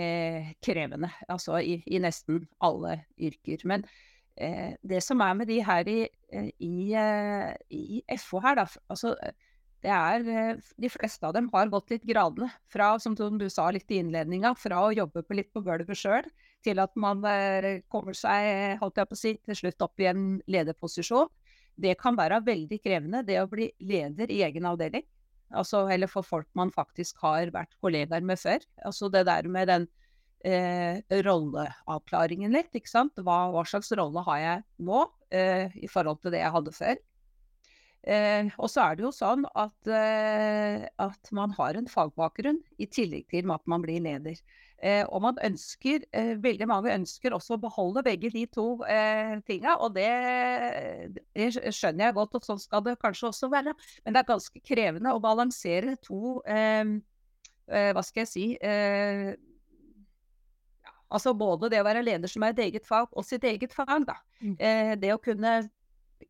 krevende. 0.65 1.11
Altså 1.31 1.61
i, 1.61 1.79
i 1.87 2.01
nesten 2.03 2.47
alle 2.65 2.99
yrker. 3.21 3.65
Men 3.69 3.87
eh, 4.37 4.75
det 4.83 5.03
som 5.05 5.23
er 5.25 5.39
med 5.39 5.51
de 5.51 5.61
her 5.65 5.89
i, 5.89 6.01
eh, 6.33 6.51
i, 6.61 6.93
eh, 6.99 7.53
i 7.71 8.03
FO 8.21 8.43
her, 8.45 8.61
da 8.61 8.67
altså 8.89 9.15
er, 9.83 10.29
eh, 10.29 10.57
De 10.79 10.91
fleste 10.93 11.27
av 11.27 11.35
dem 11.35 11.51
har 11.53 11.73
gått 11.73 11.91
litt 11.91 12.07
gradene. 12.07 12.51
Fra 12.71 12.99
som 13.03 13.17
du 13.17 13.49
sa 13.51 13.71
litt 13.71 13.91
i 13.91 14.01
innledninga, 14.03 14.55
fra 14.59 14.85
å 14.87 14.95
jobbe 14.95 15.25
på 15.27 15.35
litt 15.39 15.53
på 15.53 15.65
gulvet 15.65 15.99
sjøl, 15.99 16.29
til 16.63 16.79
at 16.79 16.95
man 16.95 17.23
kommer 17.91 18.15
seg 18.15 18.79
holdt 18.79 19.01
jeg 19.01 19.09
på 19.11 19.17
å 19.17 19.19
si, 19.19 19.33
til 19.43 19.57
slutt 19.59 19.83
opp 19.83 19.99
i 19.99 20.07
en 20.07 20.41
lederposisjon. 20.47 21.27
Det 21.75 21.97
kan 21.99 22.15
være 22.15 22.45
veldig 22.45 22.79
krevende, 22.85 23.25
det 23.27 23.41
å 23.41 23.49
bli 23.51 23.73
leder 23.81 24.31
i 24.31 24.43
egen 24.47 24.69
avdeling. 24.69 25.03
Altså, 25.53 25.85
eller 25.93 26.11
for 26.11 26.27
folk 26.27 26.49
man 26.59 26.73
faktisk 26.75 27.21
har 27.25 27.53
vært 27.55 27.75
kollegaer 27.83 28.25
med 28.25 28.41
før. 28.41 28.65
Altså 28.87 29.11
det 29.13 29.27
der 29.29 29.49
med 29.53 29.69
den 29.71 29.87
eh, 30.49 31.01
rolleavklaringen 31.27 32.55
litt, 32.55 32.73
ikke 32.75 32.91
sant. 32.91 33.19
Hva, 33.21 33.47
hva, 33.55 33.65
slags 33.69 33.93
rolle 33.99 34.25
har 34.27 34.43
jeg 34.43 34.63
nå 34.89 35.05
eh, 35.35 35.73
i 35.83 35.91
forhold 35.91 36.23
til 36.23 36.35
det 36.35 36.43
jeg 36.43 36.55
hadde 36.57 36.77
før? 36.77 37.03
Eh, 38.03 38.49
og 38.59 38.67
så 38.73 38.83
er 38.89 38.99
det 38.99 39.05
jo 39.05 39.13
sånn 39.15 39.45
at, 39.55 39.79
eh, 39.87 40.89
at 41.05 41.33
man 41.37 41.53
har 41.55 41.79
en 41.79 41.87
fagbakgrunn 41.91 42.59
i 42.83 42.89
tillegg 42.91 43.29
til 43.31 43.53
at 43.55 43.69
man 43.71 43.85
blir 43.85 44.03
leder. 44.03 44.41
Eh, 44.83 45.05
og 45.15 45.23
man 45.23 45.37
ønsker, 45.47 46.03
eh, 46.11 46.33
veldig 46.43 46.67
mange 46.67 46.91
ønsker 46.91 47.35
også 47.37 47.55
å 47.55 47.61
beholde 47.63 48.03
begge 48.03 48.33
de 48.35 48.43
to 48.51 48.67
eh, 48.91 49.37
tinga, 49.47 49.77
og 49.79 49.95
det, 49.95 50.09
det, 51.37 51.53
skjønner 51.71 52.09
jeg 52.09 52.17
godt, 52.17 52.35
og 52.35 52.49
sånn 52.49 52.59
skal 52.59 52.83
det 52.89 52.97
kanskje 53.03 53.29
også 53.31 53.51
være. 53.53 53.77
Men 54.03 54.17
det 54.17 54.23
er 54.23 54.31
ganske 54.33 54.63
krevende 54.67 55.15
å 55.15 55.23
balansere 55.23 55.95
to 56.03 56.41
eh, 56.51 56.97
eh, 57.71 57.93
Hva 57.95 58.03
skal 58.03 58.25
jeg 58.25 58.33
si 58.33 58.47
eh, 58.59 59.31
Altså 61.13 61.35
både 61.37 61.69
det 61.71 61.79
å 61.83 61.87
være 61.87 62.03
leder 62.03 62.31
som 62.31 62.43
er 62.43 62.55
et 62.55 62.65
eget 62.67 62.89
fag, 62.89 63.11
og 63.13 63.27
sitt 63.29 63.45
eget 63.45 63.75
fag, 63.77 64.07
da. 64.09 64.17
Mm. 64.41 64.55
det 64.97 65.11
å 65.13 65.19
kunne, 65.21 65.51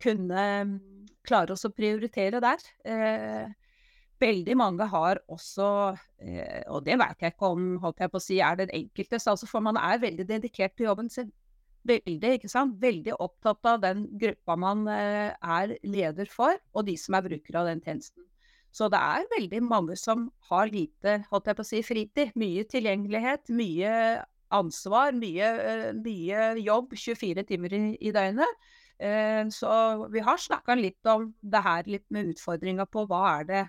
kunne 0.03 0.47
klare 1.23 1.55
oss 1.55 1.63
å 1.65 1.71
prioritere 1.71 2.41
der. 2.43 2.65
Veldig 4.23 4.55
mange 4.59 4.87
har 4.93 5.19
også, 5.33 5.69
eh, 6.23 6.63
og 6.71 6.85
det 6.87 6.99
vet 7.01 7.23
jeg 7.23 7.33
ikke 7.35 7.49
om 7.55 7.63
holdt 7.83 8.03
jeg 8.05 8.11
på 8.13 8.21
å 8.21 8.23
si, 8.23 8.39
er 8.45 8.59
den 8.61 8.73
enkeltes, 8.77 9.27
altså 9.31 9.49
for 9.51 9.65
man 9.65 9.79
er 9.81 10.03
veldig 10.03 10.27
dedikert 10.29 10.77
til 10.77 10.91
jobben 10.91 11.09
sin. 11.11 11.33
Veldig, 11.89 12.37
ikke 12.37 12.51
sant? 12.51 12.77
Veldig 12.83 13.17
opptatt 13.19 13.67
av 13.67 13.81
den 13.83 14.05
gruppa 14.21 14.55
man 14.61 14.85
eh, 14.93 15.33
er 15.33 15.75
leder 15.83 16.31
for, 16.31 16.61
og 16.77 16.87
de 16.87 16.95
som 17.01 17.19
er 17.19 17.27
brukere 17.27 17.65
av 17.65 17.73
den 17.73 17.83
tjenesten. 17.83 18.29
Så 18.73 18.87
det 18.93 19.01
er 19.03 19.27
veldig 19.35 19.65
mange 19.67 19.99
som 20.01 20.29
har 20.49 20.71
lite 20.71 21.19
holdt 21.33 21.51
jeg 21.51 21.59
på 21.59 21.67
å 21.67 21.71
si, 21.73 21.83
fritid. 21.85 22.31
Mye 22.39 22.63
tilgjengelighet, 22.71 23.51
mye 23.53 23.91
ansvar, 24.55 25.19
mye, 25.19 25.51
eh, 25.67 25.91
mye 25.99 26.49
jobb 26.63 26.95
24 26.95 27.49
timer 27.51 27.75
i, 27.75 27.85
i 27.99 28.15
døgnet. 28.15 28.71
Så 29.51 29.69
vi 30.15 30.21
har 30.23 30.39
snakka 30.39 30.77
litt 30.79 31.09
om 31.11 31.25
det 31.43 31.63
her 31.65 31.89
litt 31.91 32.05
med 32.15 32.29
utfordringa 32.37 32.85
på 32.87 33.03
hva 33.11 33.23
er 33.33 33.47
det 33.49 33.63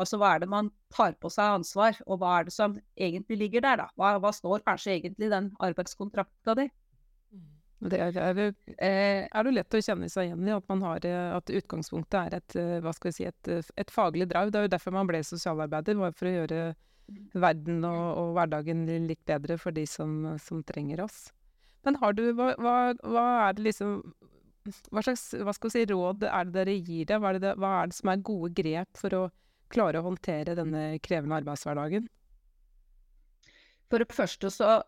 Altså 0.00 0.16
hva 0.20 0.34
er 0.34 0.42
det 0.42 0.48
man 0.48 0.70
tar 0.94 1.16
på 1.20 1.28
seg 1.32 1.58
ansvar, 1.58 1.98
og 2.06 2.20
hva 2.22 2.38
er 2.38 2.46
det 2.48 2.54
som 2.54 2.78
egentlig 2.96 3.38
ligger 3.44 3.64
der, 3.64 3.82
da? 3.82 3.88
Hva, 4.00 4.14
hva 4.22 4.30
står 4.32 4.64
kanskje 4.64 4.94
egentlig 4.96 5.28
i 5.28 5.34
den 5.34 5.50
arbeidskontrakta 5.60 6.54
di? 6.58 6.68
Mm. 7.32 7.50
Det 7.92 7.98
er, 8.00 8.16
er, 8.22 8.40
eh, 8.78 9.26
er 9.26 9.44
det 9.44 9.54
lett 9.56 9.76
å 9.76 9.82
kjenne 9.84 10.08
seg 10.12 10.30
igjen 10.30 10.48
i 10.48 10.54
at, 10.54 10.64
man 10.70 10.86
har, 10.86 11.04
eh, 11.08 11.34
at 11.36 11.52
utgangspunktet 11.52 12.18
er 12.22 12.38
et, 12.38 12.56
eh, 12.56 13.10
si, 13.10 13.28
et, 13.28 13.52
et 13.76 13.92
faglig 13.92 14.30
drive. 14.30 14.54
Det 14.54 14.62
er 14.62 14.66
jo 14.68 14.72
derfor 14.76 14.96
man 14.96 15.10
ble 15.10 15.20
sosialarbeider, 15.26 16.00
var 16.00 16.16
for 16.16 16.30
å 16.30 16.34
gjøre 16.38 16.64
verden 17.36 17.84
og, 17.84 18.02
og 18.16 18.34
hverdagen 18.38 18.86
litt 19.08 19.22
bedre 19.28 19.58
for 19.60 19.76
de 19.76 19.84
som, 19.90 20.38
som 20.40 20.62
trenger 20.64 21.04
oss. 21.04 21.26
Men 21.84 21.98
har 22.00 22.16
du, 22.16 22.28
hva, 22.38 22.52
hva, 22.62 22.76
hva, 23.02 23.26
er 23.48 23.58
det 23.58 23.64
liksom 23.66 23.96
Hva 24.94 25.02
slags 25.02 25.32
hva 25.42 25.54
si, 25.74 25.82
råd 25.90 26.22
er 26.28 26.46
det 26.46 26.54
dere 26.54 26.76
gir 26.78 27.08
deg? 27.10 27.18
Hva 27.18 27.54
hva 27.58 27.72
er 27.80 27.90
det 27.90 27.96
som 27.98 28.12
er 28.12 28.22
gode 28.22 28.52
grep 28.54 29.00
for 29.00 29.18
å 29.18 29.22
klare 29.72 30.00
å 30.00 30.06
håndtere 30.06 30.56
denne 30.58 30.98
krevende 31.04 31.40
arbeidshverdagen? 31.40 32.10
For 33.92 34.00
det 34.00 34.16
første 34.16 34.48
så, 34.48 34.78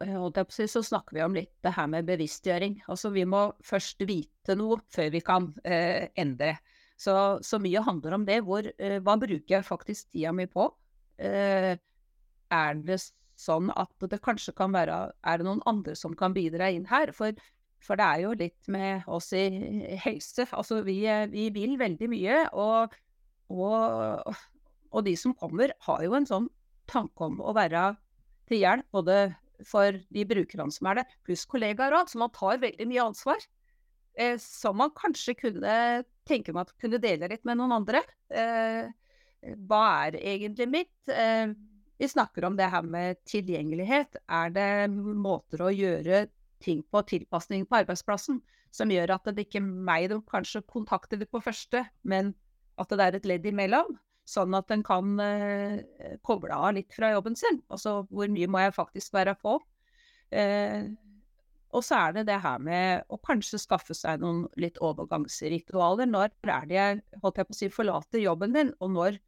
si, 0.49 0.65
så, 0.71 0.81
snakker 0.81 1.19
vi 1.19 1.23
om 1.27 1.35
litt 1.37 1.53
det 1.65 1.75
her 1.77 1.91
med 1.93 2.07
bevisstgjøring. 2.09 2.79
Altså 2.89 3.11
vi 3.13 3.27
må 3.29 3.51
først 3.61 4.01
vite 4.09 4.57
noe 4.57 4.79
før 4.95 5.11
vi 5.13 5.21
kan 5.25 5.51
eh, 5.69 6.09
endre. 6.17 6.55
Så, 6.97 7.13
så, 7.45 7.61
mye 7.61 7.83
handler 7.85 8.17
om 8.17 8.25
det. 8.25 8.39
Hvor, 8.47 8.65
eh, 8.79 8.97
hva 9.05 9.19
bruker 9.21 9.59
jeg 9.59 9.67
faktisk 9.69 10.09
tida 10.15 10.33
mi 10.33 10.47
på? 10.49 10.71
Eh, 11.21 11.75
er 12.55 12.81
det 12.87 12.97
sånn 13.37 13.69
at 13.77 14.09
det 14.09 14.23
kanskje 14.25 14.55
kan 14.57 14.73
være 14.73 14.97
Er 15.27 15.39
det 15.41 15.47
noen 15.47 15.61
andre 15.69 15.93
som 15.99 16.17
kan 16.17 16.33
bidra 16.33 16.71
inn 16.73 16.89
her? 16.89 17.13
For, 17.13 17.37
for 17.85 18.01
det 18.01 18.09
er 18.09 18.25
jo 18.25 18.33
litt 18.41 18.73
med 18.73 19.05
oss 19.05 19.35
i 19.37 19.45
helse. 20.01 20.49
Altså 20.57 20.81
vi, 20.87 21.03
vi 21.35 21.51
vil 21.53 21.77
veldig 21.77 22.09
mye. 22.15 22.41
Og, 22.57 22.97
og 23.53 24.33
og 24.95 25.07
de 25.09 25.17
som 25.19 25.35
kommer, 25.37 25.75
har 25.87 26.05
jo 26.07 26.15
en 26.17 26.29
sånn 26.29 26.49
tanke 26.91 27.27
om 27.27 27.41
å 27.43 27.55
være 27.57 27.95
til 28.49 28.63
hjelp, 28.63 28.87
både 28.95 29.19
for 29.65 29.97
de 30.13 30.25
brukerne 30.29 30.73
som 30.75 30.89
er 30.91 31.01
der, 31.01 31.13
pluss 31.27 31.45
kollegaer 31.49 31.95
òg, 31.97 32.11
så 32.11 32.21
man 32.21 32.33
tar 32.35 32.63
veldig 32.63 32.87
mye 32.91 33.07
ansvar. 33.09 33.45
Eh, 34.15 34.37
som 34.39 34.79
man 34.79 34.93
kanskje 34.95 35.35
kunne 35.39 35.77
tenke 36.29 36.55
meg 36.55 36.69
at 36.69 36.77
kunne 36.83 37.01
dele 37.03 37.31
litt 37.33 37.45
med 37.49 37.59
noen 37.59 37.75
andre. 37.81 38.05
Eh, 38.31 38.87
hva 39.67 39.83
er 40.07 40.19
egentlig 40.21 40.69
mitt? 40.71 40.95
Eh, 41.11 41.51
vi 41.99 42.11
snakker 42.11 42.47
om 42.47 42.57
det 42.59 42.71
her 42.71 42.87
med 42.87 43.21
tilgjengelighet. 43.31 44.19
Er 44.29 44.55
det 44.55 44.71
måter 44.95 45.65
å 45.67 45.75
gjøre 45.75 46.27
ting 46.65 46.83
på, 46.91 47.03
tilpasning 47.07 47.67
på 47.69 47.83
arbeidsplassen, 47.83 48.41
som 48.75 48.91
gjør 48.91 49.17
at 49.17 49.29
det 49.35 49.47
ikke 49.47 49.61
er 49.61 49.69
meg 49.91 50.09
de 50.11 50.19
kanskje 50.31 50.65
kontakter 50.71 51.23
på 51.27 51.43
første, 51.43 51.85
men 52.03 52.33
at 52.81 52.91
det 52.91 53.05
er 53.05 53.19
et 53.19 53.29
ledd 53.31 53.47
imellom? 53.51 53.95
Sånn 54.25 54.57
at 54.57 54.73
en 54.73 54.83
kan 54.85 55.19
eh, 55.21 56.17
koble 56.25 56.57
av 56.57 56.75
litt 56.79 56.95
fra 56.97 57.13
jobben 57.13 57.37
sin. 57.37 57.61
Altså 57.69 58.03
hvor 58.09 58.31
mye 58.33 58.49
må 58.49 58.63
jeg 58.63 58.77
faktisk 58.77 59.17
være 59.17 59.37
på. 59.41 59.59
Eh, 60.33 60.89
og 61.75 61.83
så 61.83 61.99
er 61.99 62.15
det 62.17 62.29
det 62.31 62.39
her 62.41 62.63
med 62.63 63.05
å 63.11 63.19
kanskje 63.19 63.59
skaffe 63.59 63.97
seg 63.99 64.23
noen 64.23 64.45
litt 64.61 64.79
overgangsritualer. 64.85 66.07
Når 66.07 66.31
er 66.47 66.69
det 66.71 66.79
jeg 66.79 67.03
holdt 67.23 67.41
jeg 67.41 67.49
på 67.49 67.57
å 67.57 67.59
si, 67.59 67.71
forlater 67.73 68.23
jobben 68.23 68.55
min, 68.55 68.71
og 68.79 68.93
når 68.95 69.19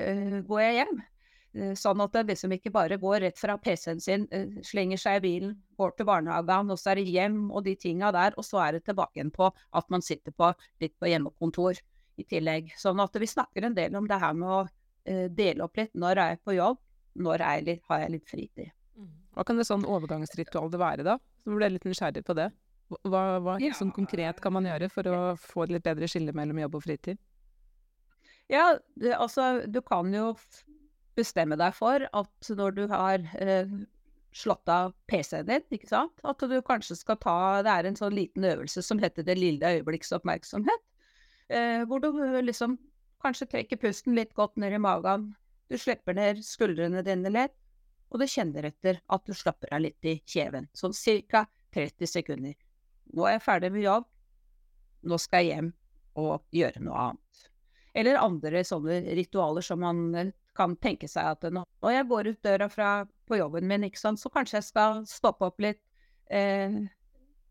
eh, 0.00 0.40
går 0.48 0.62
jeg 0.64 0.78
hjem? 0.80 1.02
Eh, 1.50 1.74
sånn 1.76 2.00
at 2.00 2.14
det 2.14 2.24
liksom 2.30 2.56
ikke 2.56 2.72
bare 2.72 2.98
går 3.00 3.20
rett 3.26 3.38
fra 3.40 3.58
PC-en 3.60 4.00
sin, 4.00 4.26
eh, 4.32 4.56
slenger 4.64 5.00
seg 5.02 5.20
i 5.20 5.24
bilen, 5.26 5.54
går 5.76 5.96
til 5.98 6.08
barnehagen, 6.08 6.72
og 6.72 6.80
så 6.80 6.92
er 6.92 7.02
det 7.02 7.12
hjem 7.12 7.40
og 7.50 7.64
de 7.68 7.76
tinga 7.76 8.12
der, 8.16 8.36
og 8.38 8.48
så 8.48 8.62
er 8.64 8.78
det 8.78 8.84
tilbake 8.88 9.18
igjen 9.18 9.34
på 9.34 9.50
at 9.50 9.90
man 9.92 10.04
sitter 10.04 10.32
på 10.32 10.52
litt 10.80 10.96
på 10.96 11.10
hjemmekontor 11.10 11.82
i 12.20 12.26
tillegg. 12.28 12.72
Sånn 12.80 13.00
at 13.02 13.16
vi 13.20 13.28
snakker 13.30 13.66
en 13.66 13.76
del 13.76 13.96
om 13.98 14.08
det 14.10 14.20
her 14.22 14.36
med 14.36 14.48
å 14.48 14.60
uh, 14.64 15.26
dele 15.34 15.66
opp 15.66 15.80
litt. 15.80 15.92
Når 15.98 16.22
er 16.22 16.34
jeg 16.34 16.42
på 16.46 16.56
jobb? 16.56 16.80
Når 17.20 17.44
jeg 17.46 17.66
litt, 17.66 17.84
har 17.90 18.04
jeg 18.04 18.14
litt 18.16 18.28
fritid? 18.30 18.72
Mm. 18.96 19.12
Hva 19.36 19.46
kan 19.46 19.60
det 19.60 19.66
sånn 19.68 19.86
overgangsritual 19.88 20.70
det 20.72 20.80
være, 20.80 21.06
da? 21.06 21.18
Så 21.44 21.56
ble 21.56 21.66
jeg 21.68 21.78
litt 21.78 21.88
nysgjerrig 21.88 22.24
på 22.26 22.36
det. 22.38 22.50
Hva, 23.06 23.22
hva 23.42 23.56
ja. 23.62 23.74
sånn 23.78 23.92
konkret 23.94 24.40
kan 24.42 24.54
man 24.56 24.66
gjøre 24.66 24.90
for 24.90 25.06
å 25.06 25.18
få 25.38 25.64
et 25.64 25.76
litt 25.76 25.86
bedre 25.86 26.08
skille 26.10 26.34
mellom 26.36 26.58
jobb 26.64 26.80
og 26.80 26.84
fritid? 26.86 27.20
Ja, 28.50 28.74
det, 28.98 29.14
altså 29.14 29.60
du 29.70 29.78
kan 29.86 30.10
jo 30.14 30.32
bestemme 31.18 31.58
deg 31.60 31.74
for 31.76 32.02
at 32.02 32.50
når 32.58 32.74
du 32.74 32.84
har 32.90 33.22
eh, 33.38 33.70
slått 34.34 34.70
av 34.70 34.92
PC-en 35.10 35.46
din, 35.46 35.64
ikke 35.74 35.90
sant, 35.90 36.22
at 36.26 36.42
du 36.42 36.56
kanskje 36.66 36.96
skal 36.98 37.18
ta 37.22 37.36
Det 37.66 37.72
er 37.72 37.88
en 37.88 37.98
sånn 37.98 38.14
liten 38.16 38.46
øvelse 38.46 38.82
som 38.82 38.98
heter 39.02 39.26
det 39.26 39.38
lille 39.38 39.74
øyeblikks 39.76 40.12
oppmerksomhet. 40.16 40.86
Eh, 41.50 41.82
hvor 41.90 42.00
du 42.02 42.10
liksom 42.42 42.76
kanskje 43.22 43.48
trekker 43.50 43.80
pusten 43.80 44.14
litt 44.14 44.34
godt 44.38 44.56
ned 44.60 44.76
i 44.76 44.78
magen. 44.78 45.32
Du 45.70 45.78
slipper 45.78 46.14
ned 46.14 46.42
skuldrene 46.46 47.02
dine 47.06 47.30
litt, 47.30 47.56
og 48.10 48.22
du 48.22 48.26
kjenner 48.30 48.68
etter 48.70 49.00
at 49.06 49.26
du 49.26 49.34
slapper 49.34 49.72
av 49.74 49.82
litt 49.84 50.06
i 50.06 50.16
kjeven. 50.26 50.68
Sånn 50.74 50.94
ca. 51.30 51.46
30 51.74 52.10
sekunder. 52.10 52.54
Nå 53.14 53.26
er 53.26 53.36
jeg 53.36 53.44
ferdig 53.44 53.70
med 53.70 53.84
jobb. 53.84 54.06
Nå 55.06 55.18
skal 55.22 55.44
jeg 55.44 55.54
hjem 55.54 55.68
og 56.18 56.42
gjøre 56.54 56.82
noe 56.82 57.02
annet. 57.04 57.44
Eller 57.94 58.18
andre 58.18 58.62
sånne 58.66 59.00
ritualer 59.18 59.62
som 59.62 59.82
man 59.82 60.00
eh, 60.18 60.32
kan 60.58 60.74
tenke 60.82 61.08
seg 61.10 61.30
at 61.30 61.46
når 61.54 61.94
jeg 61.94 62.08
går 62.10 62.30
ut 62.32 62.42
døra 62.46 62.66
fra, 62.70 62.90
på 63.26 63.38
jobben 63.38 63.70
min, 63.70 63.86
så 63.94 64.30
kanskje 64.34 64.58
jeg 64.58 64.66
skal 64.66 65.02
stoppe 65.08 65.46
opp 65.46 65.62
litt, 65.62 65.82
eh, 66.30 66.82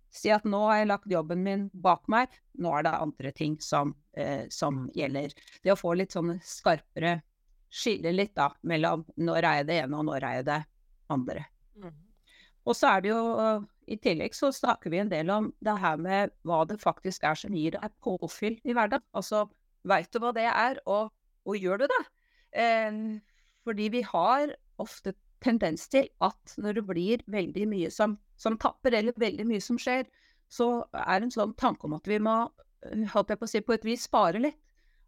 Si 0.09 0.31
at 0.33 0.45
nå 0.49 0.59
har 0.65 0.81
jeg 0.81 0.89
lagt 0.89 1.11
jobben 1.11 1.43
min 1.45 1.65
bak 1.73 2.07
meg, 2.09 2.33
nå 2.57 2.71
er 2.77 2.85
det 2.87 2.93
andre 2.97 3.31
ting 3.35 3.57
som, 3.61 3.93
eh, 4.17 4.47
som 4.49 4.87
gjelder. 4.95 5.35
Det 5.63 5.73
å 5.73 5.79
få 5.79 5.93
litt 5.97 6.15
sånn 6.15 6.39
skarpere 6.43 7.19
Skille 7.69 8.09
litt 8.09 8.33
da 8.33 8.47
mellom 8.65 9.03
når 9.21 9.45
er 9.45 9.57
jeg 9.59 9.65
det 9.67 9.75
ene 9.83 9.97
og 9.99 10.07
når 10.07 10.23
er 10.25 10.37
jeg 10.39 10.45
det 10.47 10.61
andre. 11.13 11.43
Mm. 11.77 11.93
Og 12.65 12.77
så 12.77 12.95
er 12.95 13.03
det 13.05 13.11
jo 13.11 13.19
I 13.89 13.97
tillegg 14.01 14.33
så 14.37 14.49
snakker 14.53 14.89
vi 14.89 15.01
en 15.01 15.11
del 15.11 15.29
om 15.33 15.51
det 15.65 15.75
her 15.81 16.01
med 16.01 16.33
hva 16.45 16.63
det 16.69 16.79
faktisk 16.81 17.27
er 17.29 17.37
som 17.37 17.53
gir 17.53 17.77
deg 17.77 17.93
påfyll 18.01 18.57
i 18.65 18.73
hverdagen. 18.73 19.05
Altså 19.13 19.45
veit 19.85 20.09
du 20.13 20.19
hva 20.21 20.33
det 20.35 20.45
er, 20.49 20.81
og, 20.89 21.13
og 21.45 21.57
gjør 21.57 21.83
du 21.83 21.87
det? 21.89 22.03
Eh, 22.65 22.99
fordi 23.65 23.89
vi 23.93 24.03
har 24.05 24.53
ofte 24.81 25.13
tendens 25.43 25.87
til 25.91 26.09
at 26.25 26.55
når 26.57 26.79
det 26.79 26.85
blir 26.87 27.23
veldig 27.31 27.67
mye 27.71 27.91
som, 27.93 28.17
som 28.39 28.57
tapper, 28.59 28.95
eller 28.95 29.17
veldig 29.19 29.45
mye 29.49 29.63
som 29.63 29.79
skjer, 29.79 30.07
så 30.49 30.69
er 30.93 31.19
det 31.19 31.29
en 31.29 31.35
sånn 31.35 31.53
tanke 31.59 31.87
om 31.87 31.95
at 31.97 32.07
vi 32.09 32.17
må, 32.23 32.41
holdt 33.13 33.33
jeg 33.33 33.39
på 33.39 33.47
å 33.47 33.51
si, 33.51 33.61
på 33.65 33.75
et 33.75 33.85
vis 33.87 34.07
spare 34.09 34.41
litt. 34.41 34.57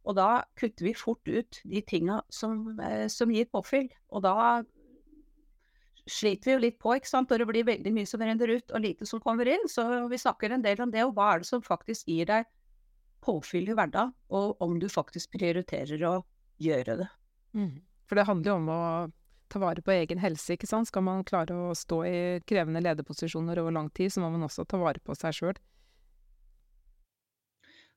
Og 0.01 0.15
da 0.17 0.43
kutter 0.57 0.87
vi 0.87 0.95
fort 0.97 1.27
ut 1.29 1.59
de 1.69 1.81
tinga 1.85 2.21
som, 2.33 2.63
eh, 2.81 3.05
som, 3.11 3.29
gir 3.29 3.49
påfyll. 3.53 3.89
Og 4.09 4.23
da 4.25 4.63
sliter 6.09 6.49
vi 6.49 6.55
jo 6.55 6.63
litt 6.63 6.79
på, 6.81 6.95
ikke 6.97 7.11
sant, 7.11 7.29
når 7.29 7.43
det 7.43 7.49
blir 7.51 7.67
veldig 7.67 7.93
mye 7.93 8.09
som 8.09 8.23
renner 8.23 8.55
ut 8.57 8.73
og 8.73 8.81
lite 8.81 9.05
som 9.05 9.21
kommer 9.21 9.49
inn. 9.49 9.67
Så 9.69 9.85
vi 10.09 10.17
snakker 10.21 10.49
en 10.55 10.65
del 10.65 10.81
om 10.81 10.93
det, 10.93 11.05
og 11.05 11.13
hva 11.17 11.35
er 11.35 11.43
det 11.43 11.51
som 11.51 11.61
faktisk 11.65 12.09
gir 12.09 12.29
deg 12.31 12.49
påfyll 13.21 13.69
i 13.69 13.77
hverdagen, 13.77 14.15
og 14.33 14.61
om 14.65 14.79
du 14.81 14.87
faktisk 14.89 15.35
prioriterer 15.37 16.01
å 16.09 16.15
gjøre 16.61 16.97
det. 17.03 17.09
Mm. 17.53 17.75
For 18.09 18.17
det 18.17 18.25
handler 18.25 18.49
jo 18.49 18.57
om 18.57 18.71
å 18.73 18.83
ta 19.51 19.59
vare 19.61 19.83
på 19.83 19.93
egen 19.93 20.21
helse, 20.23 20.55
ikke 20.55 20.69
sant. 20.69 20.89
Skal 20.89 21.03
man 21.05 21.25
klare 21.27 21.55
å 21.55 21.75
stå 21.77 22.01
i 22.07 22.17
krevende 22.47 22.81
lederposisjoner 22.83 23.59
over 23.61 23.75
lang 23.75 23.91
tid, 23.95 24.13
så 24.13 24.23
må 24.23 24.31
man 24.33 24.47
også 24.47 24.65
ta 24.65 24.79
vare 24.81 25.03
på 25.03 25.15
seg 25.17 25.37
sjøl. 25.37 25.59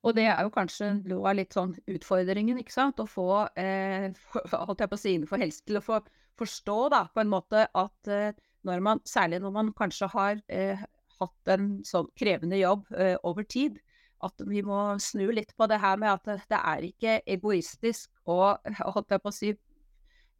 Og 0.04 0.12
det 0.18 0.26
er 0.28 0.42
jo 0.44 0.52
kanskje 0.52 0.90
noe 1.08 1.30
av 1.30 1.38
litt 1.38 1.54
sånn 1.56 1.72
utfordringen, 1.88 2.58
ikke 2.60 2.74
sant. 2.74 3.00
Å 3.00 3.08
få, 3.08 3.46
eh, 3.56 4.10
holdt 4.68 4.84
jeg 4.84 4.92
på 4.92 4.98
å 4.98 5.00
si, 5.00 5.14
innenfor 5.16 5.40
helse 5.40 5.64
til 5.64 5.80
å 5.80 5.84
få 5.84 6.02
forstå, 6.38 6.76
da, 6.92 7.06
på 7.14 7.22
en 7.22 7.30
måte 7.32 7.66
at 7.70 8.10
eh, 8.10 8.36
når 8.66 8.82
man, 8.84 9.00
særlig 9.08 9.40
når 9.44 9.54
man 9.54 9.72
kanskje 9.76 10.08
har 10.12 10.40
eh, 10.52 10.80
hatt 11.20 11.52
en 11.54 11.68
sånn 11.86 12.08
krevende 12.18 12.58
jobb 12.58 12.86
eh, 12.98 13.16
over 13.22 13.46
tid, 13.46 13.78
at 14.24 14.40
vi 14.48 14.62
må 14.64 14.80
snu 15.02 15.26
litt 15.36 15.52
på 15.58 15.68
det 15.68 15.80
her 15.82 15.98
med 16.00 16.14
at 16.14 16.48
det, 16.48 16.58
er 16.58 16.86
ikke 16.88 17.18
egoistisk 17.36 18.10
å, 18.24 18.56
holdt 18.94 19.14
jeg 19.14 19.24
på 19.24 19.32
å 19.32 19.36
si, 19.36 19.52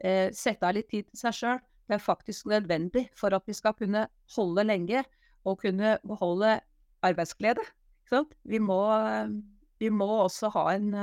eh, 0.02 0.28
sette 0.35 0.66
av 0.66 0.74
litt 0.76 0.90
tid 0.90 1.09
til 1.09 1.20
seg 1.20 1.38
sjøl. 1.38 1.62
Det 1.85 1.98
er 1.98 2.02
faktisk 2.02 2.48
nødvendig 2.48 3.09
for 3.18 3.37
at 3.37 3.44
vi 3.46 3.57
skal 3.57 3.74
kunne 3.76 4.07
holde 4.37 4.64
lenge 4.64 5.02
og 5.44 5.61
kunne 5.61 5.98
beholde 6.07 6.57
arbeidsglede. 7.04 7.64
Vi 8.48 8.61
må, 8.62 8.78
vi 9.83 9.90
må, 9.92 10.07
også 10.24 10.48
ha 10.54 10.64
en, 10.76 10.94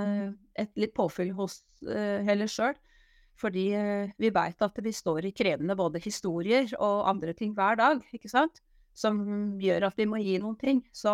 et 0.58 0.72
litt 0.80 0.94
påfyll 0.96 1.34
hos 1.38 1.60
uh, 1.86 2.24
heller 2.26 2.50
sjøl. 2.50 2.78
Fordi 3.38 3.66
uh, 3.76 4.10
vi 4.22 4.32
veit 4.34 4.64
at 4.64 4.80
vi 4.82 4.94
står 4.96 5.28
i 5.28 5.34
krevende 5.36 5.76
både 5.78 6.02
historier 6.02 6.72
og 6.80 7.10
andre 7.10 7.36
ting 7.38 7.54
hver 7.58 7.78
dag, 7.78 8.02
ikke 8.16 8.32
sant. 8.32 8.64
Som 8.98 9.22
gjør 9.62 9.90
at 9.92 10.00
vi 10.00 10.08
må 10.10 10.22
gi 10.24 10.40
noen 10.42 10.58
ting. 10.62 10.82
Så, 10.96 11.14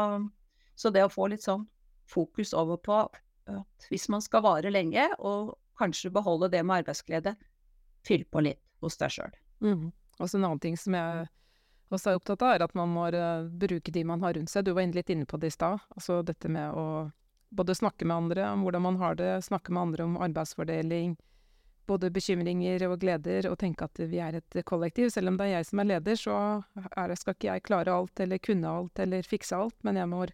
så 0.77 0.93
det 0.93 1.03
å 1.03 1.11
få 1.11 1.27
litt 1.33 1.43
sånn 1.43 1.67
fokus 2.07 2.53
over 2.55 2.79
på 2.79 3.01
at 3.03 3.87
hvis 3.89 4.07
man 4.11 4.23
skal 4.23 4.43
vare 4.45 4.71
lenge, 4.71 5.07
og 5.19 5.55
kanskje 5.79 6.11
beholde 6.13 6.49
det 6.51 6.63
med 6.65 6.83
arbeidsglede, 6.83 7.35
fyll 8.07 8.25
på 8.31 8.43
litt 8.45 8.61
hos 8.83 8.97
deg 9.01 9.13
sjøl. 9.13 9.35
Mm. 9.63 9.89
Og 10.17 10.29
så 10.29 10.37
en 10.37 10.47
annen 10.47 10.63
ting 10.63 10.77
som 10.79 10.95
jeg 10.97 11.27
også 11.93 12.11
er 12.11 12.19
opptatt 12.19 12.43
av, 12.43 12.55
er 12.55 12.65
at 12.65 12.75
man 12.77 12.91
må 12.91 13.07
uh, 13.13 13.47
bruke 13.47 13.93
de 13.93 14.03
man 14.07 14.23
har 14.25 14.35
rundt 14.37 14.51
seg. 14.51 14.65
Du 14.67 14.73
var 14.75 14.87
litt 14.91 15.09
inne 15.13 15.27
på 15.29 15.39
det 15.41 15.51
i 15.51 15.55
stad. 15.55 15.83
Altså 15.95 16.21
dette 16.25 16.51
med 16.51 16.75
å 16.75 17.09
både 17.49 17.75
snakke 17.75 18.05
med 18.05 18.17
andre 18.17 18.49
om 18.51 18.65
hvordan 18.65 18.83
man 18.83 18.99
har 18.99 19.15
det, 19.15 19.31
snakke 19.45 19.71
med 19.71 19.81
andre 19.81 20.03
om 20.03 20.17
arbeidsfordeling, 20.19 21.15
både 21.87 22.09
bekymringer 22.11 22.83
og 22.89 22.97
gleder, 22.99 23.47
og 23.47 23.55
tenke 23.61 23.87
at 23.87 24.01
vi 24.11 24.19
er 24.19 24.41
et 24.41 24.57
kollektiv. 24.67 25.09
Selv 25.13 25.31
om 25.31 25.37
det 25.39 25.47
er 25.47 25.53
jeg 25.55 25.69
som 25.69 25.79
er 25.79 25.89
leder, 25.93 26.19
så 26.19 26.35
er, 26.75 27.15
skal 27.15 27.37
ikke 27.37 27.47
jeg 27.53 27.65
klare 27.69 27.95
alt 27.95 28.19
eller 28.19 28.43
kunne 28.43 28.73
alt 28.81 28.99
eller 28.99 29.23
fikse 29.23 29.55
alt, 29.55 29.77
men 29.87 29.99
jeg 30.01 30.11
må 30.11 30.25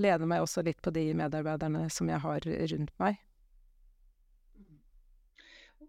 lene 0.00 0.28
meg 0.28 0.44
også 0.44 0.64
litt 0.64 0.80
på 0.84 0.92
de 0.96 1.10
medarbeiderne 1.16 1.86
som 1.92 2.08
jeg 2.08 2.24
har 2.24 2.48
rundt 2.72 2.96
meg. 3.02 3.20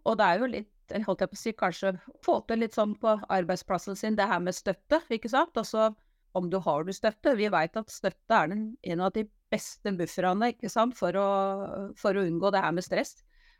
Og 0.04 0.16
det 0.16 0.26
er 0.26 0.40
jo 0.40 0.52
litt 0.52 0.74
holdt 1.06 1.22
jeg 1.24 1.30
på 1.30 1.36
å 1.36 1.40
si, 1.40 1.54
kanskje 1.56 1.94
få 2.24 2.40
til 2.48 2.62
litt 2.62 2.76
sånn 2.76 2.94
på 3.00 3.18
arbeidsplassen 3.28 3.96
sin, 3.98 4.16
det 4.18 4.28
her 4.28 4.40
med 4.42 4.56
støtte, 4.56 5.02
ikke 5.12 5.30
sant. 5.32 5.56
Altså 5.60 5.90
om 6.38 6.50
du 6.50 6.58
har 6.62 6.84
du 6.84 6.92
støtte. 6.92 7.36
Vi 7.38 7.48
veit 7.52 7.76
at 7.78 7.92
støtte 7.92 8.36
er 8.36 8.52
den, 8.52 8.68
en 8.82 9.02
av 9.04 9.14
de 9.14 9.24
beste 9.52 9.92
bufferne 9.96 10.52
ikke 10.52 10.70
sant, 10.72 10.96
for 10.98 11.16
å, 11.16 11.28
for 11.98 12.16
å, 12.16 12.26
unngå 12.28 12.52
det 12.54 12.62
her 12.64 12.74
med 12.76 12.86
stress. 12.86 13.16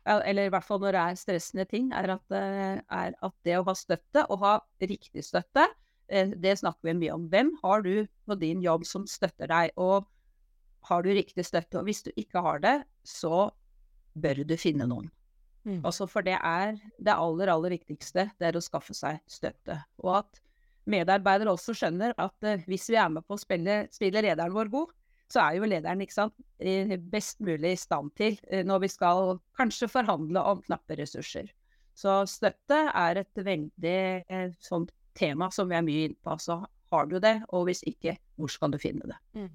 Eller 0.09 0.47
i 0.47 0.53
hvert 0.53 0.65
fall 0.65 0.81
når 0.81 0.95
det 0.95 1.01
er 1.01 1.19
stressende 1.19 1.65
ting, 1.69 1.91
er 1.93 2.15
at, 2.15 2.35
er 2.35 3.17
at 3.17 3.35
det 3.45 3.57
å 3.59 3.65
ha 3.67 3.75
støtte, 3.77 4.25
og 4.29 4.45
ha 4.45 4.55
riktig 4.81 5.25
støtte, 5.25 5.67
eh, 6.07 6.31
det 6.33 6.55
snakker 6.61 6.91
vi 6.91 6.97
mye 7.01 7.17
om. 7.17 7.27
Hvem 7.31 7.51
har 7.63 7.83
du 7.85 7.93
på 8.25 8.39
din 8.39 8.63
jobb 8.63 8.87
som 8.87 9.05
støtter 9.09 9.51
deg? 9.51 9.75
Og 9.77 10.07
har 10.89 11.05
du 11.05 11.11
riktig 11.13 11.45
støtte? 11.45 11.81
Og 11.81 11.89
hvis 11.89 12.05
du 12.07 12.13
ikke 12.15 12.41
har 12.45 12.63
det, 12.63 12.77
så 13.05 13.49
bør 14.19 14.45
du 14.47 14.55
finne 14.57 14.87
noen. 14.89 15.11
Mm. 15.69 15.81
Altså 15.85 16.07
for 16.09 16.25
det 16.25 16.37
er 16.41 16.77
det 16.97 17.13
aller, 17.13 17.51
aller 17.53 17.75
viktigste, 17.77 18.29
det 18.41 18.47
er 18.49 18.57
å 18.57 18.63
skaffe 18.63 18.95
seg 18.97 19.19
støtte. 19.29 19.77
Og 20.01 20.15
at 20.23 20.41
medarbeidere 20.89 21.53
også 21.53 21.75
skjønner 21.77 22.15
at 22.17 22.47
uh, 22.47 22.65
hvis 22.69 22.89
vi 22.89 22.97
er 22.97 23.11
med 23.13 23.27
på 23.27 23.37
å 23.37 23.41
spille, 23.41 23.83
spille 23.93 24.23
lederen 24.25 24.55
vår 24.55 24.71
god, 24.73 24.95
så 25.29 25.43
er 25.43 25.59
jo 25.59 25.69
lederen 25.69 26.01
ikke 26.01 26.15
sant, 26.15 26.33
best 27.11 27.37
mulig 27.45 27.75
i 27.75 27.79
stand 27.79 28.09
til 28.17 28.39
uh, 28.49 28.63
når 28.65 28.85
vi 28.87 28.91
skal 28.95 29.35
kanskje 29.59 29.91
forhandle 29.91 30.43
om 30.53 30.63
knappe 30.65 30.97
ressurser. 30.97 31.51
Så 31.99 32.21
støtte 32.31 32.85
er 32.95 33.21
et 33.21 33.45
veldig 33.45 34.01
uh, 34.31 34.49
sånt 34.63 34.93
tema 35.19 35.51
som 35.53 35.69
vi 35.69 35.77
er 35.77 35.85
mye 35.85 36.09
inne 36.09 36.21
på. 36.23 36.37
Så 36.41 36.61
har 36.89 37.09
du 37.09 37.19
det, 37.21 37.35
og 37.53 37.67
hvis 37.69 37.83
ikke, 37.85 38.17
hvor 38.39 38.49
skal 38.49 38.73
du 38.73 38.79
finne 38.81 39.11
det? 39.11 39.19
Mm. 39.37 39.51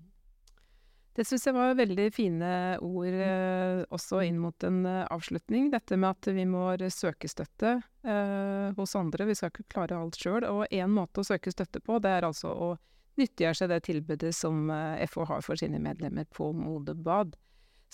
Det 1.14 1.22
syns 1.28 1.44
jeg 1.46 1.54
var 1.54 1.76
veldig 1.78 2.08
fine 2.10 2.48
ord 2.82 3.14
mm. 3.14 3.20
eh, 3.22 3.82
også 3.94 4.24
inn 4.26 4.40
mot 4.42 4.66
en 4.66 4.80
eh, 4.90 5.04
avslutning. 5.14 5.68
Dette 5.70 5.94
med 5.94 6.10
at 6.10 6.30
vi 6.34 6.46
må 6.50 6.64
søke 6.90 7.30
støtte 7.30 7.76
eh, 8.02 8.74
hos 8.74 8.96
andre. 8.98 9.28
Vi 9.28 9.36
skal 9.38 9.52
ikke 9.52 9.68
klare 9.76 10.00
alt 10.00 10.18
sjøl. 10.18 10.42
Og 10.48 10.66
én 10.74 10.90
måte 10.90 11.22
å 11.22 11.28
søke 11.28 11.54
støtte 11.54 11.84
på, 11.84 12.00
det 12.02 12.16
er 12.16 12.26
altså 12.26 12.50
å 12.50 12.74
nyttiggjøre 13.20 13.60
seg 13.60 13.70
det 13.70 13.80
tilbudet 13.86 14.34
som 14.34 14.66
eh, 14.74 15.06
FH 15.06 15.28
har 15.30 15.46
for 15.46 15.60
sine 15.60 15.78
medlemmer 15.82 16.26
på 16.34 16.50
Modebad. 16.56 17.36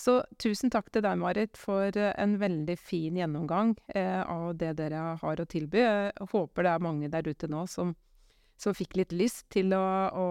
Så 0.01 0.23
tusen 0.41 0.73
takk 0.73 0.89
til 0.93 1.05
deg, 1.05 1.19
Marit, 1.21 1.59
for 1.61 1.93
eh, 1.93 2.15
en 2.17 2.39
veldig 2.41 2.77
fin 2.81 3.19
gjennomgang 3.21 3.75
eh, 3.93 4.23
av 4.23 4.55
det 4.57 4.79
dere 4.79 5.19
har 5.21 5.43
å 5.43 5.49
tilby. 5.49 5.83
Jeg 5.85 6.31
håper 6.33 6.65
det 6.65 6.73
er 6.73 6.87
mange 6.87 7.11
der 7.13 7.29
ute 7.29 7.51
nå 7.53 7.67
som 7.69 7.93
som 8.61 8.77
fikk 8.77 8.99
litt 8.99 9.15
lyst 9.17 9.47
til 9.53 9.73
å, 9.73 9.85
å, 10.13 10.25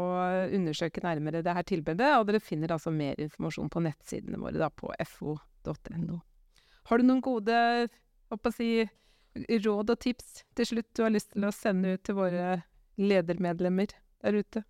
undersøke 0.54 1.02
nærmere 1.02 1.42
det 1.46 1.56
her 1.56 1.66
tilbudet. 1.66 2.12
Og 2.20 2.28
dere 2.30 2.42
finner 2.44 2.76
altså 2.76 2.94
mer 2.94 3.20
informasjon 3.22 3.72
på 3.74 3.82
nettsidene 3.86 4.40
våre 4.42 4.62
da, 4.62 4.70
på 4.70 4.92
fo.no. 5.10 6.20
Har 6.90 7.02
du 7.02 7.06
noen 7.06 7.24
gode 7.26 7.58
si, 8.54 8.86
råd 9.66 9.94
og 9.96 10.00
tips 10.06 10.44
til 10.58 10.70
slutt 10.74 10.90
du 10.98 11.04
har 11.06 11.14
lyst 11.14 11.34
til 11.34 11.48
å 11.48 11.54
sende 11.54 11.96
ut 11.98 12.06
til 12.06 12.18
våre 12.18 12.62
ledermedlemmer 13.02 13.94
der 14.24 14.40
ute? 14.40 14.64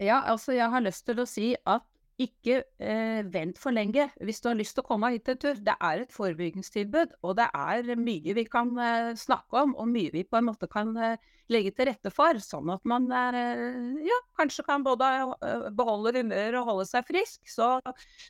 Ja, 0.00 0.22
altså 0.22 0.54
jeg 0.54 0.70
har 0.72 0.86
lyst 0.86 1.06
til 1.08 1.20
å 1.20 1.28
si 1.28 1.52
at 1.68 1.89
ikke 2.20 2.60
eh, 2.82 3.20
vent 3.32 3.58
for 3.60 3.74
lenge 3.74 4.08
hvis 4.20 4.40
du 4.42 4.50
har 4.50 4.58
lyst 4.58 4.76
til 4.76 4.84
å 4.84 4.88
komme 4.90 5.12
hit 5.14 5.28
en 5.32 5.40
tur. 5.40 5.58
Det 5.64 5.74
er 5.76 6.04
et 6.04 6.14
forebyggingstilbud, 6.14 7.16
og 7.24 7.36
det 7.38 7.48
er 7.56 7.92
mye 8.00 8.34
vi 8.36 8.46
kan 8.48 8.72
eh, 8.76 9.12
snakke 9.18 9.64
om, 9.64 9.76
og 9.80 9.88
mye 9.90 10.12
vi 10.14 10.24
på 10.28 10.40
en 10.40 10.48
måte 10.50 10.68
kan 10.70 10.92
eh, 11.00 11.30
legge 11.50 11.72
til 11.74 11.88
rette 11.90 12.12
for. 12.14 12.38
Sånn 12.42 12.70
at 12.72 12.84
man 12.88 13.08
eh, 13.14 13.62
ja, 14.06 14.18
kanskje 14.38 14.64
kan 14.66 14.84
både 14.86 15.08
eh, 15.40 15.68
beholde 15.76 16.14
humøret 16.18 16.58
og 16.60 16.72
holde 16.72 16.88
seg 16.90 17.06
frisk. 17.08 17.40
Så, 17.50 17.70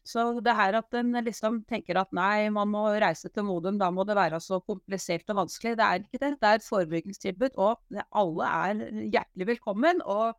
så, 0.07 0.27
det 0.45 0.57
her 0.59 0.79
at 0.81 1.01
en 1.01 1.17
liksom 1.27 1.63
tenker 1.71 2.01
at 2.01 2.13
nei, 2.17 2.49
man 2.55 2.71
må 2.73 2.87
reise 3.03 3.31
til 3.33 3.49
Modum, 3.49 3.81
da 3.81 3.91
må 3.95 4.07
det 4.09 4.19
være 4.19 4.41
så 4.45 4.61
komplisert 4.65 5.27
og 5.33 5.43
vanskelig. 5.45 5.77
Det 5.81 5.89
er 5.89 6.05
ikke 6.05 6.23
det. 6.23 6.37
Det 6.41 6.53
er 6.53 6.61
et 6.61 6.69
forebyggingstilbud, 6.69 7.59
og 7.59 8.07
alle 8.23 8.55
er 8.61 8.87
hjertelig 9.17 9.53
velkommen. 9.55 10.05
og 10.07 10.39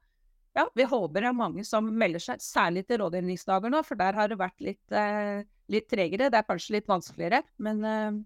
ja, 0.58 0.66
vi 0.76 0.84
håper 0.84 1.24
det 1.24 1.30
er 1.30 1.38
mange 1.38 1.64
som 1.68 1.88
melder 1.88 2.24
seg, 2.24 2.42
særlig 2.44 2.84
til 2.88 3.00
rådgivningsdager 3.02 3.72
nå, 3.72 3.82
for 3.88 4.00
der 4.00 4.18
har 4.18 4.32
det 4.32 4.40
vært 4.40 4.60
litt, 4.64 4.84
eh, 4.92 5.48
litt 5.72 5.88
tregere. 5.92 6.30
Det 6.32 6.42
er 6.42 6.48
kanskje 6.48 6.76
litt 6.76 6.90
vanskeligere, 6.92 7.42
men 7.64 7.86
eh, 7.88 8.20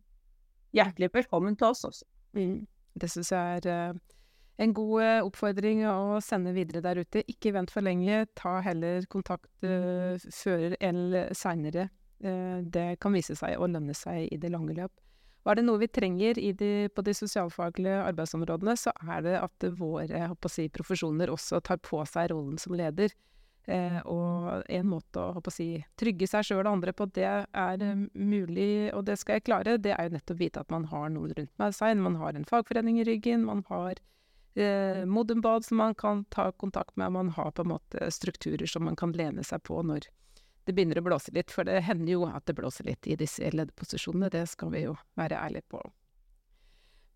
hjertelig 0.79 1.11
velkommen 1.13 1.57
til 1.59 1.69
oss 1.69 1.85
også. 1.91 2.07
Mm. 2.37 2.65
Det 2.95 3.11
syns 3.11 3.31
jeg 3.35 3.59
er 3.59 3.69
eh, 3.69 4.01
en 4.63 4.73
god 4.73 5.03
eh, 5.03 5.21
oppfordring 5.27 5.83
å 5.89 6.17
sende 6.23 6.55
videre 6.55 6.81
der 6.83 7.03
ute. 7.03 7.23
Ikke 7.29 7.53
vent 7.55 7.73
for 7.73 7.85
lenge, 7.85 8.23
ta 8.39 8.57
heller 8.65 9.05
kontakt 9.11 9.51
uh, 9.67 10.15
før 10.31 10.77
eller 10.79 11.33
seinere. 11.35 11.89
Uh, 12.23 12.63
det 12.63 12.95
kan 13.03 13.13
vise 13.13 13.35
seg 13.37 13.59
å 13.59 13.67
lønne 13.67 13.93
seg 13.97 14.29
i 14.31 14.39
det 14.39 14.53
lange 14.53 14.77
løp. 14.77 14.93
Og 15.45 15.51
er 15.51 15.59
det 15.59 15.65
noe 15.67 15.77
vi 15.77 15.91
trenger 15.93 16.39
de, 16.57 16.69
på 16.89 17.03
de 17.05 17.13
sosialfaglige 17.13 17.99
arbeidsområdene, 18.07 18.73
så 18.81 18.89
er 19.05 19.21
det 19.21 19.35
at 19.37 19.67
våre 19.77 20.31
si, 20.49 20.65
profesjoner 20.73 21.29
også 21.29 21.61
tar 21.61 21.77
på 21.85 22.01
seg 22.09 22.31
rollen 22.33 22.57
som 22.61 22.73
leder. 22.73 23.13
Eh, 23.65 23.97
og 24.05 24.65
en 24.69 24.89
måte 24.89 25.21
å 25.21 25.41
si, 25.53 25.79
trygge 25.97 26.27
seg 26.29 26.45
sjøl 26.45 26.65
og 26.67 26.71
andre 26.75 26.93
på 26.93 27.07
at 27.07 27.13
det 27.17 27.29
er 27.29 27.85
eh, 27.85 28.03
mulig, 28.13 28.91
og 28.93 29.05
det 29.07 29.19
skal 29.21 29.39
jeg 29.39 29.45
klare, 29.47 29.77
det 29.81 29.95
er 29.95 30.09
jo 30.09 30.15
nettopp 30.17 30.35
å 30.35 30.41
vite 30.41 30.65
at 30.65 30.73
man 30.73 30.85
har 30.91 31.07
noen 31.13 31.33
rundt 31.37 31.53
med 31.61 31.77
seg. 31.77 31.97
Man 32.01 32.19
har 32.21 32.37
en 32.37 32.45
fagforening 32.45 32.99
i 33.01 33.07
ryggen, 33.09 33.45
man 33.45 33.63
har 33.69 34.01
eh, 34.57 35.01
Modenbad 35.05 35.65
som 35.65 35.81
man 35.81 35.97
kan 35.97 36.25
ta 36.33 36.51
kontakt 36.51 36.93
med, 36.97 37.13
man 37.17 37.33
har 37.37 37.53
på 37.53 37.65
en 37.65 37.73
måte 37.73 38.11
strukturer 38.13 38.69
som 38.69 38.85
man 38.85 38.97
kan 38.97 39.13
lene 39.17 39.45
seg 39.45 39.65
på 39.65 39.81
når 39.81 40.09
det 40.65 40.73
begynner 40.73 40.99
å 40.99 41.05
blåse 41.05 41.33
litt, 41.35 41.53
for 41.53 41.67
det 41.67 41.83
hender 41.85 42.15
jo 42.15 42.25
at 42.29 42.45
det 42.49 42.55
blåser 42.57 42.87
litt 42.89 43.05
i 43.07 43.17
disse 43.19 43.51
lederposisjonene, 43.53 44.31
det 44.33 44.45
skal 44.49 44.73
vi 44.73 44.85
jo 44.87 44.95
være 45.19 45.37
ærlige 45.37 45.69
på. 45.75 45.81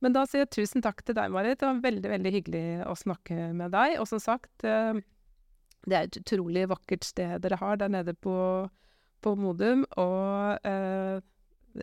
Men 0.03 0.15
da 0.15 0.23
sier 0.27 0.45
jeg 0.45 0.53
tusen 0.55 0.83
takk 0.83 1.01
til 1.03 1.17
deg, 1.17 1.31
Marit. 1.33 1.59
Det 1.59 1.67
var 1.67 1.81
veldig, 1.83 2.09
veldig 2.13 2.31
hyggelig 2.37 2.65
å 2.87 2.95
snakke 2.95 3.49
med 3.57 3.73
deg. 3.75 3.97
Og 3.99 4.07
som 4.07 4.21
sagt, 4.23 4.63
eh, 4.63 5.01
det 5.85 5.97
er 5.97 6.07
et 6.07 6.19
utrolig 6.21 6.69
vakkert 6.71 7.07
sted 7.07 7.41
dere 7.43 7.59
har 7.59 7.81
der 7.81 7.91
nede 7.91 8.15
på, 8.15 8.37
på 9.19 9.33
Modum. 9.35 9.83
Og 9.99 10.69
eh, 10.69 11.19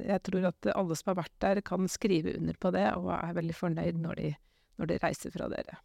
jeg 0.00 0.22
tror 0.29 0.48
at 0.48 0.70
alle 0.72 0.96
som 0.96 1.12
har 1.12 1.20
vært 1.20 1.37
der, 1.44 1.61
kan 1.66 1.90
skrive 1.92 2.38
under 2.38 2.57
på 2.61 2.72
det, 2.74 2.88
og 2.96 3.12
er 3.18 3.37
veldig 3.37 3.59
fornøyd 3.59 4.00
når 4.00 4.22
de, 4.22 4.33
når 4.81 4.92
de 4.92 5.02
reiser 5.05 5.35
fra 5.35 5.50
dere. 5.52 5.76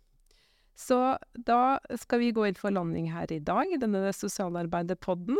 Så 0.81 0.97
da 1.35 1.79
skal 1.99 2.23
vi 2.23 2.31
gå 2.33 2.47
inn 2.47 2.57
for 2.57 2.73
landing 2.73 3.11
her 3.11 3.31
i 3.33 3.41
dag, 3.43 3.69
denne 3.81 4.07
sosialarbeiderpodden. 4.15 5.37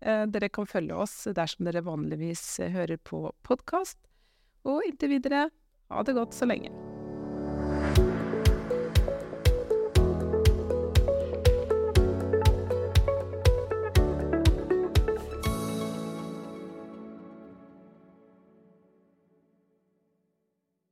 Eh, 0.00 0.26
dere 0.32 0.48
kan 0.48 0.68
følge 0.68 0.96
oss 0.96 1.16
dersom 1.36 1.68
dere 1.68 1.84
vanligvis 1.84 2.44
hører 2.72 3.00
på 3.04 3.26
podkast. 3.46 4.00
Og 4.68 4.84
inntil 4.88 5.16
videre, 5.16 5.48
ha 5.90 6.04
det 6.04 6.16
godt 6.16 6.36
så 6.36 6.48
lenge. 6.48 6.89